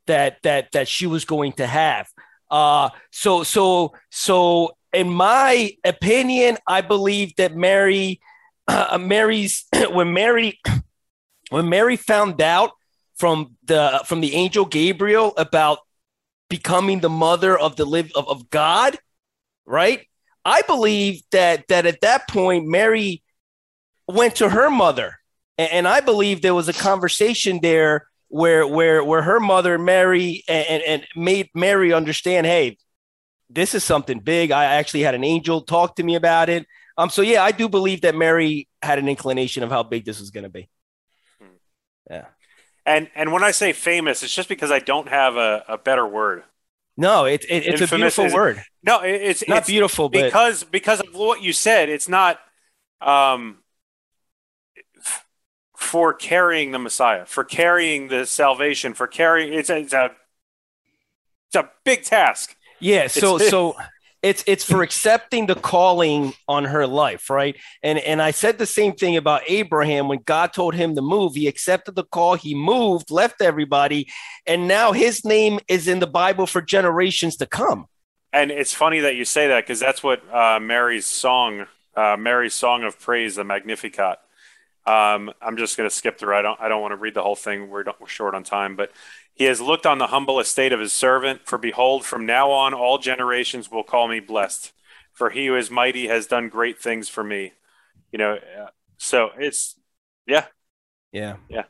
[0.06, 2.08] that that that she was going to have.
[2.50, 8.22] Uh, so so so in my opinion, I believe that Mary,
[8.70, 10.58] uh, Mary's when Mary
[11.50, 12.72] when Mary found out
[13.18, 15.80] from the from the angel Gabriel about
[16.50, 18.98] becoming the mother of the live of, of God,
[19.66, 20.08] right?
[20.46, 23.22] I believe that that at that point Mary
[24.08, 25.16] went to her mother,
[25.58, 30.44] and, and I believe there was a conversation there where where where her mother Mary
[30.48, 32.78] and, and made Mary understand, hey,
[33.50, 34.52] this is something big.
[34.52, 36.66] I actually had an angel talk to me about it.
[36.98, 40.20] Um, so yeah, I do believe that Mary had an inclination of how big this
[40.20, 40.70] was going to be.
[41.40, 41.48] Hmm.
[42.10, 42.26] Yeah.
[42.88, 46.08] And and when I say famous, it's just because I don't have a, a better
[46.08, 46.44] word.
[46.96, 48.64] No, it, it it's Infamous a beautiful is, word.
[48.82, 50.72] No, it, it's not it's beautiful, because but...
[50.72, 51.90] because of what you said.
[51.90, 52.40] It's not
[53.02, 53.58] um,
[55.76, 59.52] for carrying the Messiah, for carrying the salvation, for carrying.
[59.52, 60.12] It's a, it's a
[61.50, 62.56] it's a big task.
[62.80, 63.08] Yeah.
[63.08, 63.76] So so
[64.24, 67.56] it's it's for accepting the calling on her life right?
[67.84, 70.08] And and i said the same thing about abraham.
[70.08, 74.10] When god told him to move he accepted the call he moved left everybody
[74.46, 77.88] and now his name is in the bible for generations to come.
[78.34, 82.54] And it's funny that you say that because that's what uh, mary's song uh, mary's
[82.54, 84.20] song of praise the magnificat.
[84.86, 86.36] Um, i'm just going to skip through.
[86.36, 87.70] I don't i don't want to read the whole thing.
[87.70, 88.92] We're, we're short on time but
[89.38, 92.74] he has looked on the humble estate of his servant, for behold, from now on
[92.74, 94.74] all generations will call me blessed.
[95.14, 97.54] For he who is mighty has done great things for me.
[98.12, 99.80] You know, uh, so it's,
[100.26, 100.46] yeah.
[101.12, 101.36] Yeah.
[101.50, 101.66] Yeah.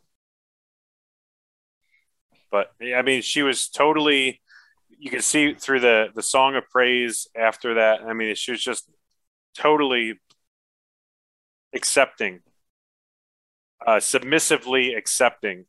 [2.49, 4.39] But I mean, she was totally,
[4.97, 8.01] you can see through the, the song of praise after that.
[8.01, 8.89] I mean, she was just
[9.57, 10.13] totally
[11.75, 12.39] accepting,
[13.85, 15.65] uh, submissively accepting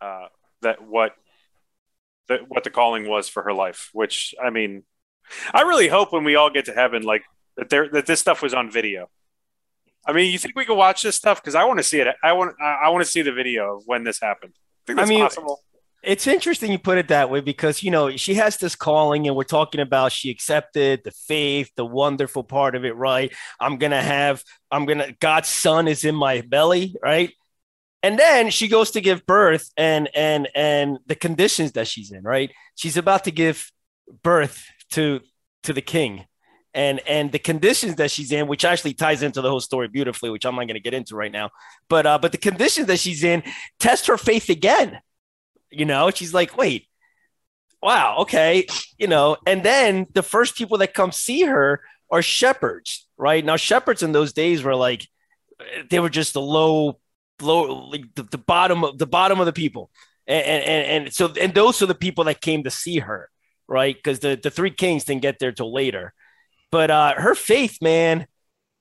[0.00, 0.26] uh,
[0.62, 1.14] that what
[2.28, 3.90] that what the calling was for her life.
[3.92, 4.84] Which I mean,
[5.52, 7.22] I really hope when we all get to heaven, like
[7.56, 9.08] that there that this stuff was on video.
[10.06, 12.08] I mean, you think we could watch this stuff because I want to see it.
[12.22, 14.54] I want I want to see the video of when this happened.
[14.56, 15.60] I think that's I mean, possible.
[16.02, 19.36] It's interesting you put it that way because you know she has this calling, and
[19.36, 23.30] we're talking about she accepted the faith, the wonderful part of it, right?
[23.60, 27.34] I'm gonna have, I'm gonna God's son is in my belly, right?
[28.02, 32.22] And then she goes to give birth and and and the conditions that she's in
[32.22, 32.50] right?
[32.74, 33.70] She's about to give
[34.22, 35.20] birth to
[35.64, 36.26] to the king.
[36.72, 40.30] And and the conditions that she's in which actually ties into the whole story beautifully
[40.30, 41.50] which i'm not going to get into right now.
[41.88, 43.42] But uh but the conditions that she's in
[43.78, 45.00] test her faith again.
[45.70, 46.86] You know she's like wait
[47.82, 48.66] wow okay.
[48.98, 51.80] You know and then the first people that come see her
[52.10, 53.44] are shepherds right?
[53.44, 55.06] Now shepherds in those days were like
[55.90, 57.00] they were just the low
[57.42, 59.90] low, like the, the bottom of the bottom of the people,
[60.26, 63.30] and, and and so and those are the people that came to see her,
[63.68, 63.94] right?
[63.94, 66.14] Because the the three kings didn't get there till later,
[66.70, 68.26] but uh, her faith, man,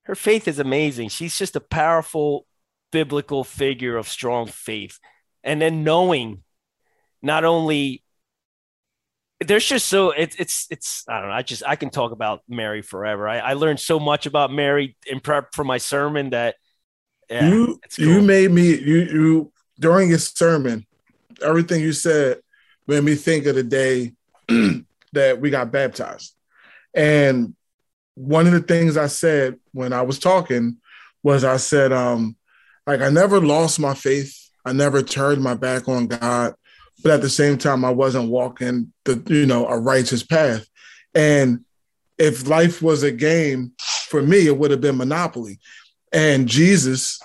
[0.03, 1.10] her faith is amazing.
[1.10, 2.45] She's just a powerful
[2.91, 4.99] biblical figure of strong faith,
[5.43, 6.43] and then knowing
[7.22, 8.03] not only
[9.39, 11.36] there's just so it's it's it's I don't know.
[11.36, 13.28] I just I can talk about Mary forever.
[13.28, 16.55] I, I learned so much about Mary in prep for my sermon that
[17.30, 18.05] yeah, you cool.
[18.05, 20.86] you made me you you during your sermon,
[21.43, 22.39] everything you said
[22.88, 24.13] made me think of the day
[25.13, 26.34] that we got baptized.
[26.93, 27.55] And
[28.15, 30.77] one of the things I said when I was talking
[31.23, 32.36] was I said, um,
[32.86, 34.36] like I never lost my faith.
[34.65, 36.53] I never turned my back on God,
[37.01, 40.67] but at the same time, I wasn't walking the, you know, a righteous path.
[41.15, 41.63] And
[42.17, 45.59] if life was a game for me, it would have been Monopoly.
[46.12, 47.20] And Jesus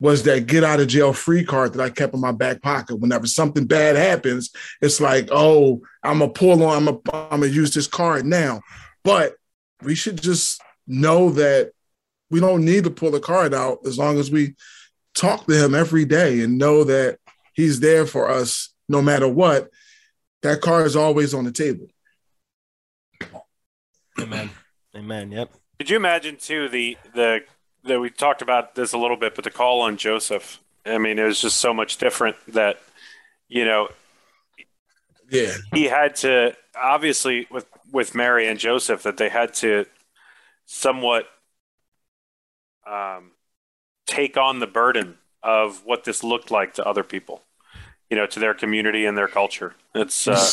[0.00, 2.96] was that get out of jail free card that I kept in my back pocket.
[2.96, 7.52] Whenever something bad happens, it's like, oh, I'm gonna pull on, I'm gonna, I'm gonna
[7.52, 8.62] use this card now.
[9.04, 9.36] But
[9.82, 11.72] we should just know that
[12.30, 14.56] we don't need to pull the card out as long as we
[15.14, 17.18] talk to him every day and know that
[17.52, 19.70] he's there for us no matter what.
[20.42, 21.86] That card is always on the table.
[24.18, 24.50] Amen.
[24.96, 25.30] Amen.
[25.30, 25.52] Yep.
[25.78, 27.40] Could you imagine too the the
[27.84, 30.60] that we talked about this a little bit, but the call on Joseph.
[30.86, 32.80] I mean, it was just so much different that
[33.48, 33.88] you know
[35.30, 35.52] Yeah.
[35.74, 39.86] he had to obviously with with Mary and Joseph that they had to
[40.66, 41.26] somewhat
[42.86, 43.32] um,
[44.06, 47.42] take on the burden of what this looked like to other people,
[48.10, 49.74] you know, to their community and their culture.
[49.94, 50.48] It's uh,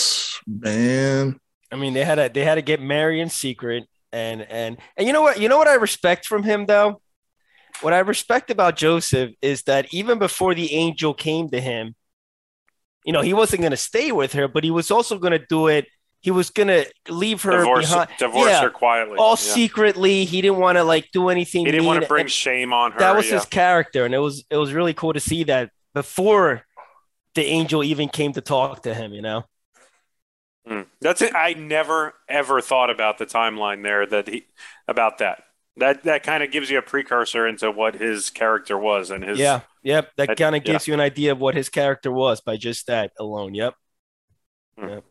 [0.48, 1.40] Man.
[1.72, 5.08] I mean, they had to they had to get Mary in secret, and and and
[5.08, 5.40] you know what?
[5.40, 7.02] You know what I respect from him though.
[7.82, 11.96] What I respect about Joseph is that even before the angel came to him,
[13.06, 15.46] you know, he wasn't going to stay with her, but he was also going to
[15.50, 15.88] do it.
[16.22, 19.16] He was going to leave her divorce behind, divorce yeah, her quietly.
[19.18, 19.36] all Yeah.
[19.36, 20.26] secretly.
[20.26, 21.66] He didn't want to like do anything.
[21.66, 23.00] He didn't want to bring and shame on her.
[23.00, 23.36] That was yeah.
[23.36, 26.64] his character, and it was it was really cool to see that before
[27.36, 29.14] the angel even came to talk to him.
[29.14, 29.46] You know.
[30.68, 30.86] Mm.
[31.00, 31.34] That's it.
[31.34, 34.46] I never ever thought about the timeline there that he
[34.90, 35.44] about that.
[35.80, 39.40] That that kind of gives you a precursor into what his character was and his
[39.40, 40.12] Yeah, yep.
[40.18, 40.74] That That- kind of yeah.
[40.74, 43.54] gives you an idea of what his character was by just that alone.
[43.56, 43.74] Yep.
[44.78, 44.88] Hmm.
[44.90, 45.04] Yep.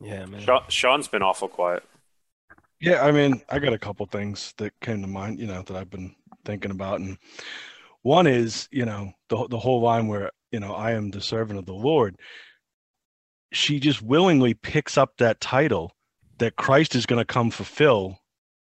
[0.00, 0.40] Yeah, man.
[0.40, 1.82] Sean, Sean's been awful quiet.
[2.80, 5.76] Yeah, I mean, I got a couple things that came to mind, you know, that
[5.76, 6.14] I've been
[6.44, 7.18] thinking about, and
[8.02, 11.58] one is, you know, the the whole line where, you know, I am the servant
[11.58, 12.16] of the Lord.
[13.52, 15.92] She just willingly picks up that title
[16.38, 18.18] that Christ is going to come fulfill,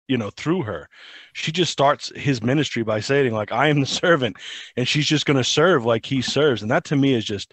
[0.08, 0.88] you know, through her.
[1.32, 4.36] She just starts his ministry by saying, like, I am the servant,
[4.76, 7.52] and she's just going to serve like he serves, and that to me is just,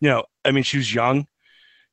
[0.00, 1.26] you know, I mean, she was young,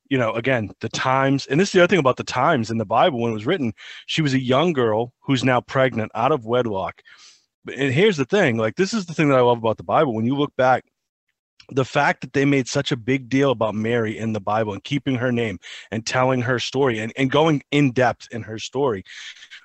[0.09, 2.77] you know, again, the times, and this is the other thing about the times in
[2.77, 3.73] the Bible when it was written,
[4.05, 7.01] she was a young girl who's now pregnant out of wedlock.
[7.75, 10.13] And here's the thing like, this is the thing that I love about the Bible.
[10.13, 10.85] When you look back,
[11.71, 14.83] the fact that they made such a big deal about Mary in the Bible and
[14.83, 15.59] keeping her name
[15.91, 19.03] and telling her story and, and going in depth in her story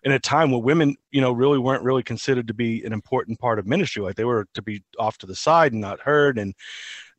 [0.04, 3.38] in a time where women, you know, really weren't really considered to be an important
[3.38, 4.02] part of ministry.
[4.02, 6.38] Like they were to be off to the side and not heard.
[6.38, 6.54] And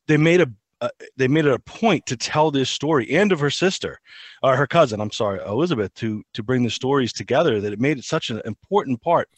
[0.07, 0.47] they made a
[0.81, 3.99] uh, they made it a point to tell this story and of her sister,
[4.41, 4.99] or her cousin.
[4.99, 7.61] I'm sorry, Elizabeth, to to bring the stories together.
[7.61, 9.29] That it made it such an important part.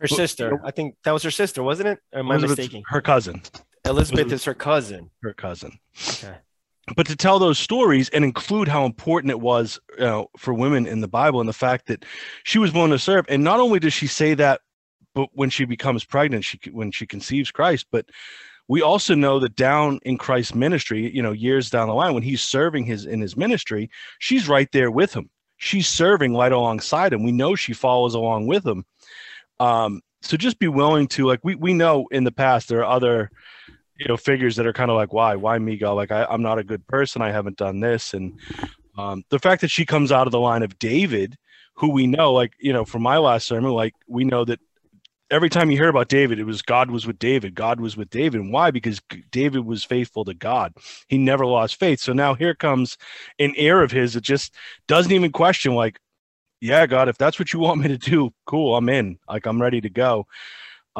[0.00, 0.60] Her But- sister.
[0.64, 2.00] I think that was her sister, wasn't it?
[2.12, 2.82] Or am I mistaken?
[2.88, 3.40] Her cousin,
[3.90, 5.10] Elizabeth is her cousin.
[5.22, 5.78] her cousin.
[6.08, 6.36] Okay.
[6.96, 10.86] But to tell those stories and include how important it was, you know, for women
[10.86, 12.04] in the Bible, and the fact that
[12.44, 14.60] she was willing to serve, and not only does she say that,
[15.14, 18.06] but when she becomes pregnant, she when she conceives Christ, but
[18.68, 22.22] we also know that down in Christ's ministry, you know, years down the line, when
[22.22, 25.28] he's serving his in his ministry, she's right there with him.
[25.56, 27.24] She's serving right alongside him.
[27.24, 28.84] We know she follows along with him.
[29.58, 32.96] Um, so just be willing to like we we know in the past there are
[32.96, 33.30] other
[34.00, 35.36] you know figures that are kind of like why?
[35.36, 37.20] Why me go like I, i'm not a good person.
[37.20, 38.14] I haven't done this.
[38.14, 38.40] And
[38.98, 41.36] um, the fact that she comes out of the line of david
[41.74, 44.58] who we know like you know from my last sermon like we know that
[45.30, 48.08] every time you hear about david it was god was with david god was with
[48.08, 48.40] david.
[48.40, 48.70] And why?
[48.70, 50.72] Because david was faithful to god.
[51.08, 52.00] He never lost faith.
[52.00, 52.96] So now here comes
[53.38, 54.54] an heir of his that just
[54.88, 56.00] doesn't even question like
[56.62, 59.18] yeah god if that's what you want me to do cool i'm in.
[59.28, 60.26] Like i'm ready to go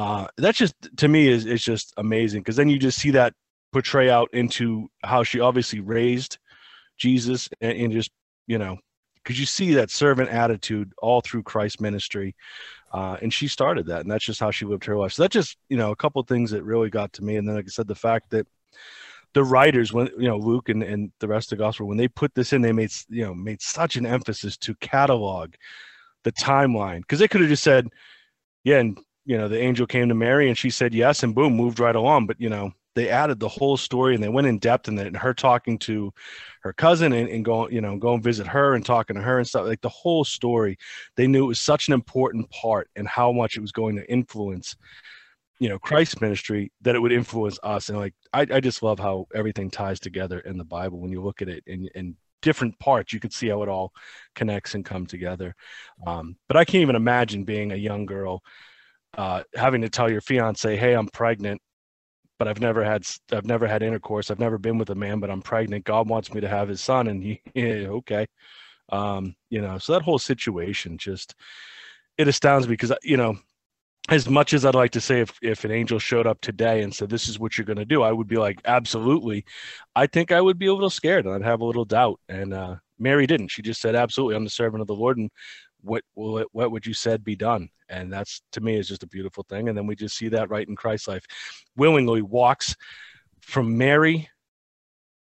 [0.01, 3.34] uh, that's just to me is is just amazing because then you just see that
[3.70, 6.38] portray out into how she obviously raised
[6.96, 8.11] Jesus and, and just
[8.46, 8.78] you know
[9.16, 12.34] because you see that servant attitude all through Christ's ministry,
[12.94, 15.12] uh, and she started that, and that's just how she lived her life.
[15.12, 17.57] So that's just you know a couple things that really got to me, and then
[17.57, 18.46] like I said, the fact that
[19.34, 22.09] the writers when you know Luke and, and the rest of the gospel when they
[22.09, 25.53] put this in, they made you know made such an emphasis to catalog
[26.24, 27.86] the timeline because they could have just said,
[28.64, 28.98] yeah, and
[29.31, 31.95] you know the angel came to Mary and she said yes, and boom, moved right
[31.95, 32.26] along.
[32.26, 35.14] But you know they added the whole story and they went in depth and then
[35.14, 36.12] her talking to
[36.62, 39.39] her cousin and, and going you know go and visit her and talking to her
[39.39, 40.76] and stuff like the whole story.
[41.14, 44.11] They knew it was such an important part and how much it was going to
[44.11, 44.74] influence
[45.61, 47.89] you know christ's ministry that it would influence us.
[47.89, 51.22] And like i, I just love how everything ties together in the bible when you
[51.22, 53.12] look at it in, in different parts.
[53.12, 53.93] You could see how it all
[54.35, 55.55] connects and come together.
[56.05, 58.43] Um, but i can't even imagine being a young girl
[59.19, 61.61] uh, having to tell your fiance hey i'm pregnant
[62.41, 64.31] but I've never had I've never had intercourse.
[64.31, 65.85] I've never been with a man, but I'm pregnant.
[65.85, 68.27] God wants me to have his son, and he yeah, okay,
[68.89, 69.77] um, you know.
[69.77, 71.35] So that whole situation just
[72.17, 73.37] it astounds me because you know,
[74.09, 76.95] as much as I'd like to say if if an angel showed up today and
[76.95, 79.45] said this is what you're going to do, I would be like absolutely.
[79.95, 82.21] I think I would be a little scared and I'd have a little doubt.
[82.31, 83.49] And uh, Mary didn't.
[83.49, 84.37] She just said absolutely.
[84.37, 85.31] I'm the servant of the Lord, and
[85.83, 87.68] what what what would you said be done?
[87.91, 89.68] and that's to me is just a beautiful thing.
[89.68, 91.26] And then we just see that right in christ's life.
[91.76, 92.76] Willingly walks
[93.41, 94.31] from mary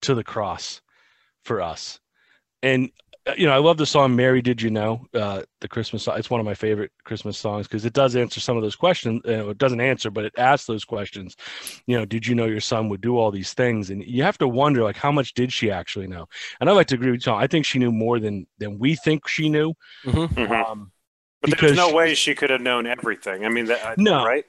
[0.03, 0.81] to the cross
[1.45, 1.99] for us.
[2.63, 2.91] And
[3.37, 6.31] you know i love the song mary did you know uh, the christmas song it's
[6.31, 9.49] one of my favorite christmas songs because it does answer some of those questions uh,
[9.51, 11.37] it doesn't answer but it asks those questions
[11.87, 14.39] you know did you know your son would do all these things and you have
[14.39, 16.27] to wonder like how much did she actually know
[16.61, 17.37] and i like to agree with Tom.
[17.39, 19.75] i think she knew more than than we think she knew
[20.07, 20.51] Mhm.
[20.51, 20.91] um,
[21.43, 23.45] But there's no she- way she could have known everything.
[23.47, 24.25] I mean, that, No.
[24.27, 24.45] right?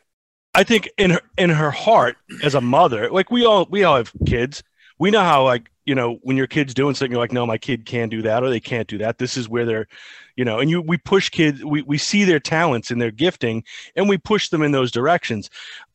[0.54, 3.96] I think in her in her heart as a mother, like we all we all
[3.96, 4.62] have kids.
[5.00, 7.58] We know how like you know when your kid's doing something, you're like, no, my
[7.58, 9.18] kid can't do that or they can't do that.
[9.18, 9.88] This is where they're,
[10.36, 11.64] you know, and you we push kids.
[11.64, 13.64] We we see their talents and their gifting,
[13.96, 15.50] and we push them in those directions.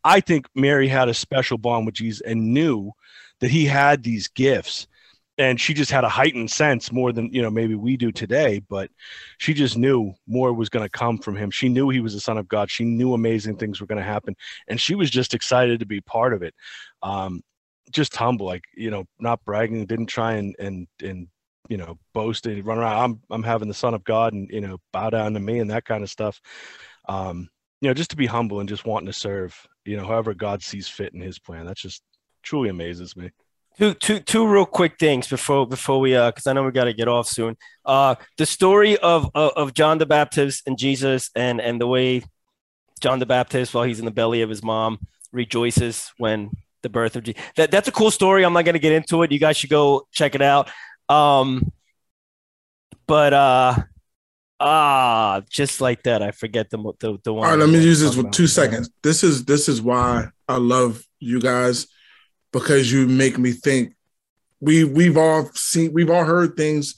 [0.05, 2.93] I think Mary had a special bond with Jesus and knew
[3.41, 4.87] that he had these gifts.
[5.39, 8.63] And she just had a heightened sense more than you know maybe we do today,
[8.71, 8.91] but
[9.37, 11.51] she just knew more was going to come from him.
[11.51, 12.71] She knew he was the son of God.
[12.71, 14.35] She knew amazing things were going to happen,
[14.67, 16.55] and she was just excited to be part of it.
[17.03, 17.43] Um,
[17.91, 21.29] just humble, like you know, not bragging, didn't try and and and
[21.69, 23.03] you know boast and run around.
[23.03, 25.71] I'm I'm having the son of God, and you know, bow down to me and
[25.71, 26.41] that kind of stuff.
[27.09, 27.49] Um,
[27.81, 29.55] you know, just to be humble and just wanting to serve.
[29.85, 31.67] You know, however God sees fit in His plan.
[31.67, 32.03] That's just
[32.43, 33.31] truly amazes me.
[33.79, 36.85] Two, two, two real quick things before before we uh because I know we got
[36.85, 37.57] to get off soon.
[37.85, 42.23] Uh, the story of, of of John the Baptist and Jesus and and the way
[43.01, 44.99] John the Baptist, while he's in the belly of his mom,
[45.33, 46.51] rejoices when
[46.83, 47.41] the birth of Jesus.
[47.57, 48.45] That that's a cool story.
[48.45, 49.33] I'm not gonna get into it.
[49.33, 50.71] You guys should go check it out.
[51.09, 51.73] Um,
[53.07, 53.75] but uh,
[54.61, 57.45] ah, just like that, I forget the the the one.
[57.45, 58.33] All right, let me use this about.
[58.33, 58.91] two seconds.
[59.03, 61.87] This is this is why I love you guys
[62.53, 63.95] because you make me think.
[64.61, 66.95] We we've all seen we've all heard things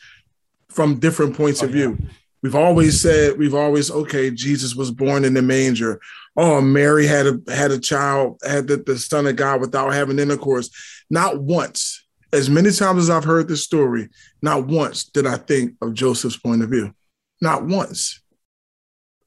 [0.69, 1.99] from different points Oh, of view.
[2.41, 4.31] We've always said we've always okay.
[4.31, 6.01] Jesus was born in the manger.
[6.41, 10.21] Oh, Mary had a had a child, had the, the son of God without having
[10.21, 10.71] intercourse.
[11.11, 14.09] Not once, as many times as I've heard this story,
[14.41, 16.95] not once did I think of Joseph's point of view.
[17.41, 18.23] Not once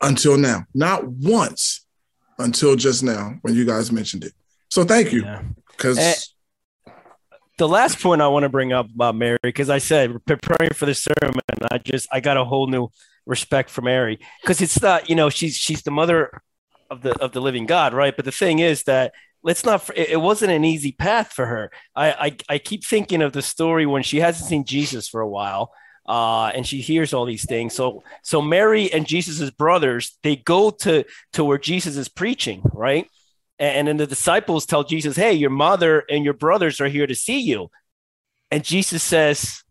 [0.01, 0.65] until now.
[0.73, 1.85] Not once
[2.39, 4.33] until just now when you guys mentioned it.
[4.69, 5.23] So thank you.
[5.23, 5.43] Yeah.
[5.69, 6.13] Because Eh,
[7.57, 10.85] the last point I want to bring up about Mary, because I said preparing for
[10.85, 12.87] the sermon, I just I got a whole new
[13.25, 16.41] respect for Mary because it's not you know she's she's the mother
[16.91, 18.15] of the of the living God, right?
[18.15, 21.71] But the thing is that let's not it wasn't an easy path for her.
[21.95, 25.29] I I, I keep thinking of the story when she hasn't seen Jesus for a
[25.29, 25.71] while.
[26.05, 27.75] Uh, and she hears all these things.
[27.75, 33.07] So, so Mary and Jesus's brothers, they go to to where Jesus is preaching, right?
[33.59, 37.15] And then the disciples tell Jesus, Hey, your mother and your brothers are here to
[37.15, 37.69] see you.
[38.49, 39.63] And Jesus says,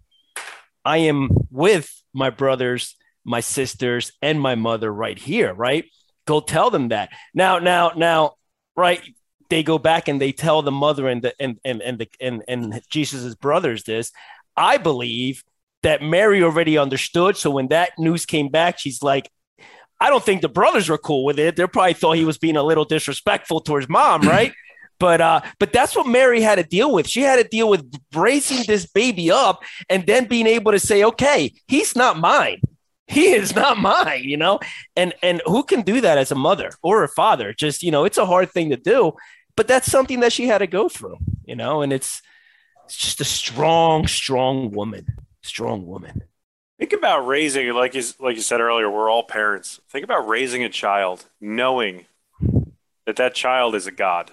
[0.85, 5.85] I am with my brothers, my sisters, and my mother right here, right?
[6.31, 7.09] Go tell them that.
[7.35, 8.35] Now, now, now,
[8.77, 9.03] right?
[9.49, 12.45] They go back and they tell the mother and the and and and the and,
[12.47, 14.13] and Jesus's brothers this.
[14.57, 15.43] I believe
[15.83, 17.37] that Mary already understood.
[17.37, 19.29] So when that news came back, she's like,
[19.99, 21.57] I don't think the brothers were cool with it.
[21.57, 24.53] They probably thought he was being a little disrespectful towards mom, right?
[25.01, 27.09] but uh, but that's what Mary had to deal with.
[27.09, 31.03] She had to deal with bracing this baby up and then being able to say,
[31.03, 32.61] okay, he's not mine.
[33.11, 34.61] He is not mine, you know?
[34.95, 37.53] And and who can do that as a mother or a father?
[37.53, 39.13] Just, you know, it's a hard thing to do,
[39.57, 42.23] but that's something that she had to go through, you know, and it's
[42.85, 45.07] it's just a strong, strong woman.
[45.43, 46.23] Strong woman.
[46.79, 49.81] Think about raising, like you, like you said earlier, we're all parents.
[49.89, 52.07] Think about raising a child knowing
[53.07, 54.31] that that child is a god.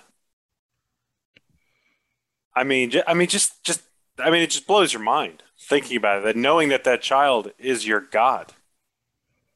[2.56, 3.82] I mean, I mean, just, just,
[4.20, 6.24] I mean, it just blows your mind thinking about it.
[6.24, 8.54] That knowing that that child is your god.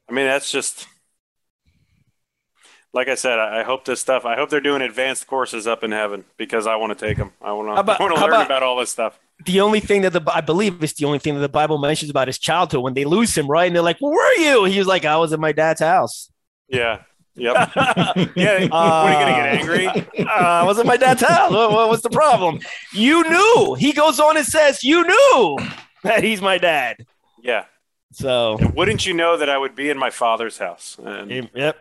[0.09, 0.87] I mean, that's just
[2.93, 4.25] like I said, I, I hope this stuff.
[4.25, 7.31] I hope they're doing advanced courses up in heaven because I want to take them.
[7.41, 7.79] I want to.
[7.79, 9.17] about- I want to learn about- about all this stuff.
[9.45, 12.11] The only thing that the I believe is the only thing that the Bible mentions
[12.11, 13.65] about his childhood when they lose him, right?
[13.65, 16.29] And they're like, "Where were you?" He was like, "I was at my dad's house."
[16.67, 17.01] Yeah.
[17.35, 17.55] Yep.
[18.35, 18.59] Yeah.
[18.67, 19.87] what are you gonna get angry?
[20.27, 21.49] Uh, I was at my dad's house.
[21.51, 22.59] What, what was the problem?
[22.93, 23.73] You knew.
[23.79, 25.57] He goes on and says, "You knew
[26.03, 26.97] that he's my dad."
[27.41, 27.65] Yeah.
[28.11, 30.97] So, And wouldn't you know that I would be in my father's house?
[31.03, 31.77] And, yep.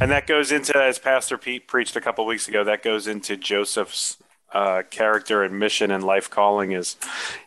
[0.00, 3.36] and that goes into, as Pastor Pete preached a couple weeks ago, that goes into
[3.36, 4.16] Joseph's
[4.52, 6.72] uh, character and mission and life calling.
[6.72, 6.96] Is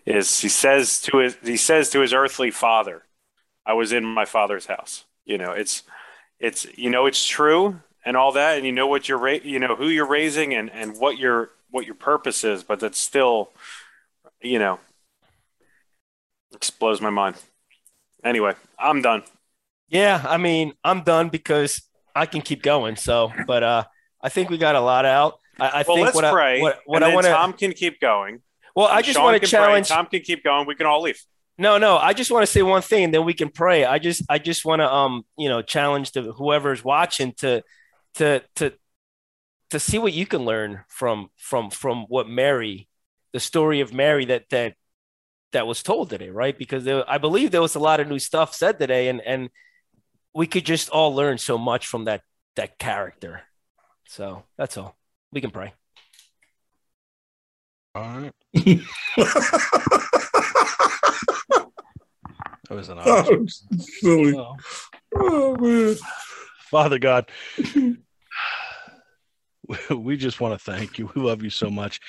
[0.06, 3.04] is he says to his he says to his earthly father,
[3.66, 5.84] "I was in my father's house." You know, it's
[6.40, 9.60] it's you know it's true and all that, and you know what you're ra- you
[9.60, 13.52] know who you're raising and and what your what your purpose is, but that's still,
[14.42, 14.80] you know,
[16.80, 17.36] blows my mind.
[18.26, 19.24] Anyway, I'm done.
[19.88, 21.84] Yeah, I mean, I'm done because
[22.16, 22.96] I can keep going.
[22.96, 23.84] So, but uh,
[24.22, 25.40] I think we got a lot out.
[25.60, 26.58] I, I Well, think let's what pray.
[26.60, 27.32] I what, what I want to.
[27.32, 28.42] Tom can keep going.
[28.76, 29.68] Well, I just want to can pray.
[29.68, 29.88] challenge.
[29.90, 30.66] Tom can keep going.
[30.68, 31.22] We can all leave.
[31.58, 33.86] No, no, I just want to say one thing, and then we can pray.
[33.86, 37.64] I just, I just want to, um, you know, challenge the whoever's watching to,
[38.16, 38.74] to, to,
[39.70, 42.90] to see what you can learn from, from, from what Mary,
[43.32, 44.74] the story of Mary that that
[45.56, 46.58] that was told today, right?
[46.58, 49.50] Because there, I believe there was a lot of new stuff said today, and and
[50.34, 52.22] we could just all learn so much from that
[52.56, 53.42] that character.
[54.08, 54.96] So that's all.
[55.32, 55.74] We can pray.
[57.96, 58.34] All right.
[62.68, 63.28] That was an odd.
[63.30, 63.46] oh,
[63.78, 64.34] silly.
[64.34, 64.58] Well,
[65.16, 65.96] Oh man.
[66.72, 67.30] Father God,
[69.90, 71.10] we just want to thank you.
[71.16, 72.00] We love you so much.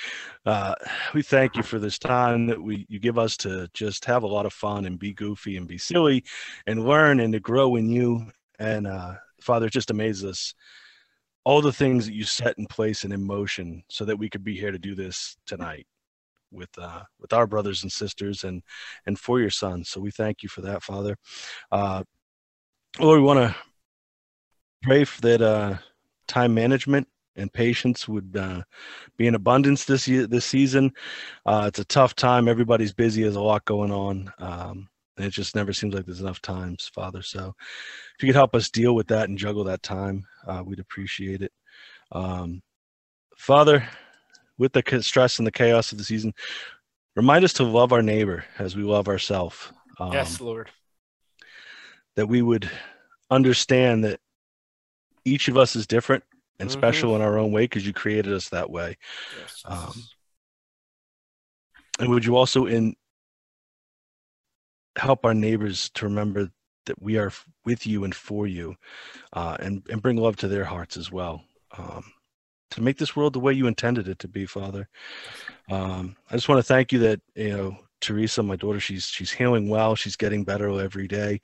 [0.45, 0.75] Uh,
[1.15, 4.29] we thank you for this time that we you give us to just have a
[4.29, 6.25] lot of fun and be goofy and be silly
[6.67, 8.27] and learn and to grow in you.
[8.59, 10.55] And uh, Father, it just amazes us
[11.45, 14.43] all the things that you set in place and in motion so that we could
[14.43, 15.87] be here to do this tonight
[16.51, 18.63] with uh, with our brothers and sisters and
[19.07, 19.85] and for your son.
[19.85, 21.17] So we thank you for that, Father.
[21.71, 22.03] Uh,
[22.99, 23.57] Lord, we want to
[24.83, 25.77] pray for that uh,
[26.27, 27.07] time management
[27.37, 28.63] and patience would uh,
[29.17, 30.93] be in abundance this year, this season.
[31.45, 32.49] Uh, it's a tough time.
[32.49, 33.23] Everybody's busy.
[33.23, 34.33] There's a lot going on.
[34.39, 37.23] Um, and it just never seems like there's enough times, Father.
[37.23, 37.55] So
[38.17, 41.43] if you could help us deal with that and juggle that time, uh, we'd appreciate
[41.43, 41.53] it.
[42.13, 42.63] Um,
[43.37, 43.87] Father,
[44.59, 46.35] with the stress and the chaos of the season,
[47.15, 49.73] remind us to love our neighbor as we love ourselves.
[49.99, 50.71] Um, yes, Lord.
[52.17, 52.71] that we would
[53.31, 54.21] understand that
[55.25, 56.23] each of us is different
[56.59, 56.73] and Mhm.
[56.73, 58.97] special in our own way because you created us that way.
[59.39, 59.63] Yes.
[59.65, 60.03] Um,
[61.99, 62.95] and would you also in
[64.97, 66.51] help our neighbors to remember
[66.87, 67.33] that we are
[67.65, 68.77] with you and for you
[69.33, 71.43] uh, and, and bring love to their hearts as well
[71.77, 72.05] um,
[72.71, 74.89] to make this world the way you intended it to be father
[75.71, 79.31] um, i just want to thank you that you know teresa my daughter she's she's
[79.31, 81.41] healing well she's getting better every day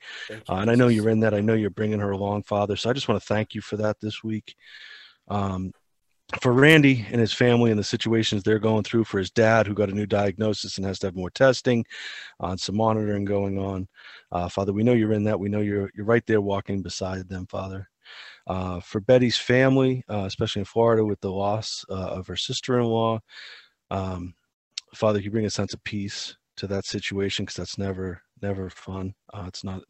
[0.49, 1.33] uh, and I know you're in that.
[1.33, 2.75] I know you're bringing her along, Father.
[2.75, 4.55] So I just want to thank you for that this week.
[5.27, 5.71] Um,
[6.41, 9.73] for Randy and his family and the situations they're going through, for his dad who
[9.73, 11.85] got a new diagnosis and has to have more testing,
[12.39, 13.87] uh, some monitoring going on.
[14.31, 15.39] Uh, Father, we know you're in that.
[15.39, 17.89] We know you're you're right there walking beside them, Father.
[18.47, 23.19] Uh, for Betty's family, uh, especially in Florida with the loss uh, of her sister-in-law,
[23.91, 24.33] um,
[24.93, 29.13] Father, you bring a sense of peace to that situation because that's never never fun.
[29.33, 29.81] Uh, it's not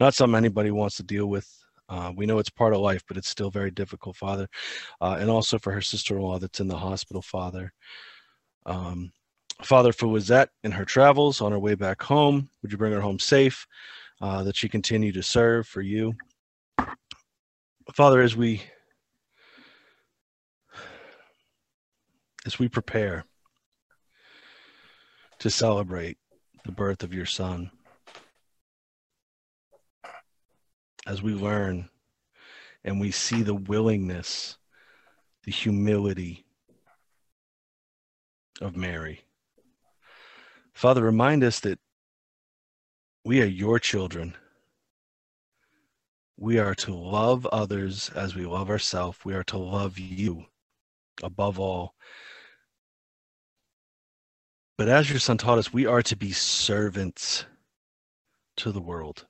[0.00, 1.63] not something anybody wants to deal with.
[1.88, 4.48] Uh, we know it's part of life, but it's still very difficult, Father.
[5.00, 7.72] Uh, and also for her sister-in-law that's in the hospital, Father.
[8.66, 9.12] Um,
[9.62, 13.00] Father, for Lizette in her travels on her way back home, would you bring her
[13.00, 13.66] home safe,
[14.20, 16.14] uh, that she continue to serve for you?
[17.94, 18.62] Father, as we
[22.46, 23.24] as we prepare
[25.38, 26.18] to celebrate
[26.64, 27.70] the birth of your son,
[31.06, 31.88] as we learn
[32.84, 34.58] and we see the willingness,
[35.44, 36.44] the humility
[38.60, 39.22] of Mary.
[40.72, 41.78] Father, remind us that
[43.24, 44.36] we are your children.
[46.36, 49.18] We are to love others as we love ourselves.
[49.24, 50.46] We are to love you
[51.22, 51.94] above all.
[54.76, 57.46] But as your son taught us, we are to be servants
[58.56, 59.26] to the world.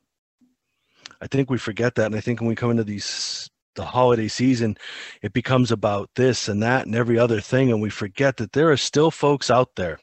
[1.24, 2.06] I think we forget that.
[2.06, 4.76] And I think when we come into these the holiday season,
[5.22, 8.70] it becomes about this and that and every other thing, and we forget that there
[8.70, 9.98] are still folks out there.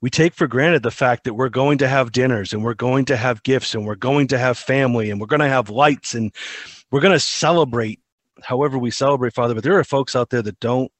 [0.00, 3.04] We take for granted the fact that we're going to have dinners and we're going
[3.04, 6.14] to have gifts and we're going to have family and we're going to have lights
[6.14, 6.34] and
[6.90, 8.00] we're going to celebrate
[8.42, 9.54] however we celebrate, Father.
[9.54, 10.90] But there are folks out there that don't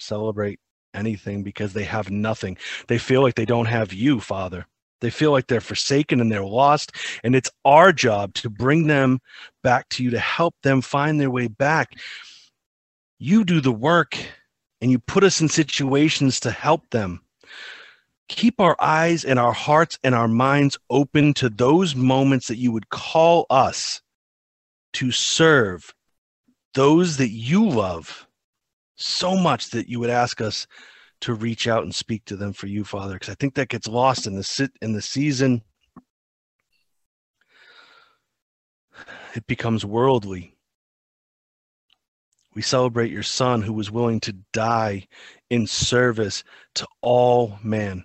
[0.00, 0.58] celebrate
[0.92, 2.56] anything because they have nothing.
[2.88, 4.66] They feel like they don't have you, Father.
[5.06, 6.90] They feel like they're forsaken and they're lost.
[7.22, 9.20] And it's our job to bring them
[9.62, 11.94] back to you, to help them find their way back.
[13.20, 14.18] You do the work
[14.80, 17.20] and you put us in situations to help them.
[18.28, 22.72] Keep our eyes and our hearts and our minds open to those moments that you
[22.72, 24.02] would call us
[24.94, 25.94] to serve
[26.74, 28.26] those that you love
[28.96, 30.66] so much that you would ask us
[31.20, 33.88] to reach out and speak to them for you, Father, because I think that gets
[33.88, 35.62] lost in the sit in the season.
[39.34, 40.56] It becomes worldly.
[42.54, 45.06] We celebrate your son who was willing to die
[45.50, 46.42] in service
[46.76, 48.04] to all men.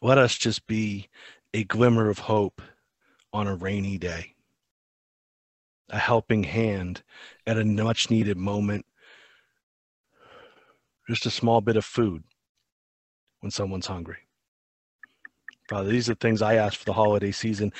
[0.00, 1.08] Let us just be
[1.52, 2.62] a glimmer of hope
[3.34, 4.34] on a rainy day,
[5.90, 7.02] a helping hand
[7.46, 8.86] at a much needed moment
[11.08, 12.24] just a small bit of food
[13.40, 14.18] when someone's hungry.
[15.68, 17.72] Father, these are things I ask for the holiday season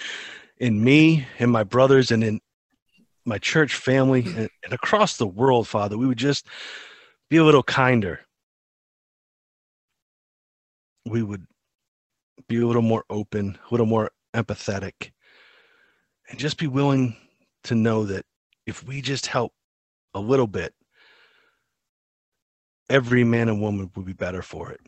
[0.59, 2.41] in me and my brothers and in
[3.25, 5.97] my church family and, and across the world, Father.
[5.97, 6.47] We would just
[7.29, 8.21] be a little kinder.
[11.07, 11.47] We would
[12.49, 15.13] be a little more open, a little more empathetic,
[16.29, 17.17] and just be willing
[17.65, 18.25] to know that
[18.67, 19.53] if we just help
[20.15, 20.75] a little bit,
[22.89, 24.81] every man and woman would be better for it.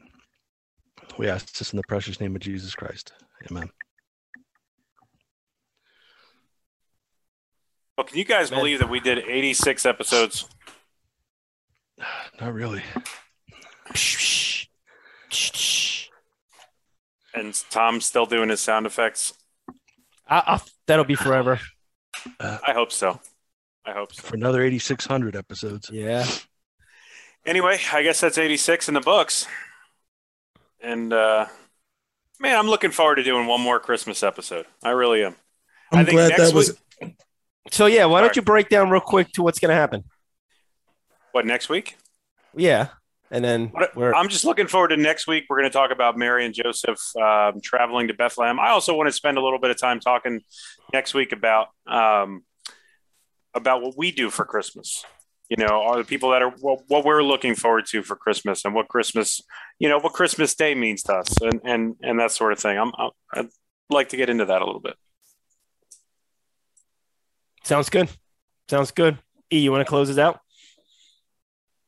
[1.18, 3.12] We ask this in the precious name of Jesus Christ.
[3.50, 3.70] Amen.
[7.96, 8.60] Well, can you guys Amen.
[8.60, 10.46] believe that we did 86 episodes?
[12.40, 12.82] Not really.
[17.34, 19.32] And Tom's still doing his sound effects?
[20.28, 21.60] I, I, that'll be forever.
[22.40, 23.20] Uh, I hope so.
[23.84, 24.22] I hope so.
[24.22, 25.90] For another 8,600 episodes.
[25.90, 26.26] Yeah.
[27.46, 29.46] Anyway, I guess that's 86 in the books.
[30.80, 31.46] And uh,
[32.40, 34.66] man, I'm looking forward to doing one more Christmas episode.
[34.82, 35.36] I really am.
[35.92, 36.76] I I'm think glad next that was.
[37.70, 38.36] So yeah, why All don't right.
[38.36, 40.04] you break down real quick to what's going to happen?
[41.32, 41.96] What next week?
[42.54, 42.88] Yeah,
[43.30, 45.44] and then we're I'm just looking forward to next week.
[45.48, 48.58] We're going to talk about Mary and Joseph um, traveling to Bethlehem.
[48.58, 50.42] I also want to spend a little bit of time talking
[50.92, 52.44] next week about um,
[53.54, 55.04] about what we do for Christmas.
[55.48, 58.64] You know, are the people that are what, what we're looking forward to for Christmas
[58.64, 59.40] and what Christmas,
[59.78, 62.76] you know, what Christmas Day means to us, and and and that sort of thing.
[62.78, 63.48] I'm, i I'd
[63.88, 64.94] like to get into that a little bit.
[67.64, 68.08] sounds good.
[68.68, 69.18] Sounds good.
[69.52, 70.40] E, you want to close us out?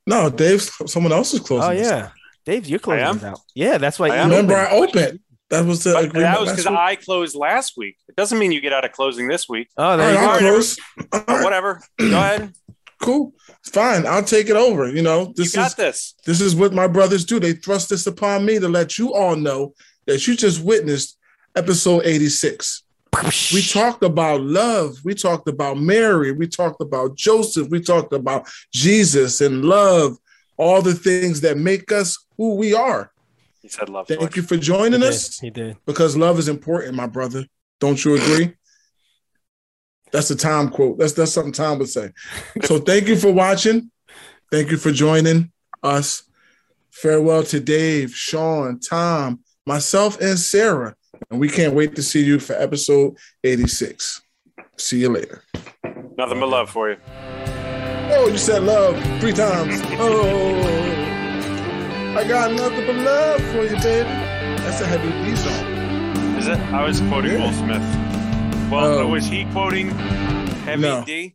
[0.07, 0.63] No, Dave.
[0.87, 1.71] Someone else is closing.
[1.71, 1.89] Oh this.
[1.89, 2.11] yeah,
[2.45, 3.41] Dave, you're closing I out.
[3.55, 4.11] Yeah, that's why.
[4.11, 4.31] I am?
[4.31, 4.99] Remember, opened.
[4.99, 5.21] I opened.
[5.51, 6.33] That was the But agreement.
[6.35, 6.67] that was because.
[6.67, 7.97] I closed last week.
[8.09, 9.69] It doesn't mean you get out of closing this week.
[9.77, 10.33] Oh, All there right, you go.
[10.33, 10.79] I'll close.
[11.13, 11.83] All right, Whatever.
[11.99, 12.53] Go ahead.
[13.01, 13.33] Cool.
[13.65, 14.07] Fine.
[14.07, 14.89] I'll take it over.
[14.89, 16.15] You know, this you got is this.
[16.27, 17.39] this is what my brothers do.
[17.41, 19.75] They thrust this upon me to let you all know
[20.07, 21.17] that you just witnessed
[21.57, 22.83] episode 86.
[23.53, 24.97] We talked about love.
[25.05, 26.31] We talked about Mary.
[26.33, 27.69] We talked about Joseph.
[27.69, 30.17] We talked about Jesus and love,
[30.57, 33.11] all the things that make us who we are.
[33.61, 34.07] He said love.
[34.07, 34.37] Thank George.
[34.37, 35.09] you for He joining did.
[35.09, 35.77] us He did.
[35.85, 37.45] because love is important, my brother.
[37.81, 38.55] Don't you agree?
[40.13, 40.99] That's a Tom quote.
[40.99, 42.11] That's that's something Tom would say.
[42.65, 43.91] So thank you for watching.
[44.51, 45.53] Thank you for joining
[45.83, 46.23] us.
[46.91, 50.95] Farewell to Dave, Sean, Tom, myself, and Sarah.
[51.31, 54.23] And we can't wait to see you for episode 86.
[54.79, 55.43] See you later.
[56.17, 56.97] Nothing but love for you.
[58.11, 59.81] Oh, you said love three times.
[60.01, 60.63] Oh,
[62.17, 64.09] I got nothing but love for you, baby.
[64.63, 66.37] That's a heavy D song.
[66.39, 66.59] Is it?
[66.73, 67.47] I was quoting Yeah.
[67.47, 68.08] Will Smith.
[68.71, 69.07] Well, Oh.
[69.09, 69.89] was he quoting
[70.67, 71.03] Heavy No.
[71.05, 71.35] D?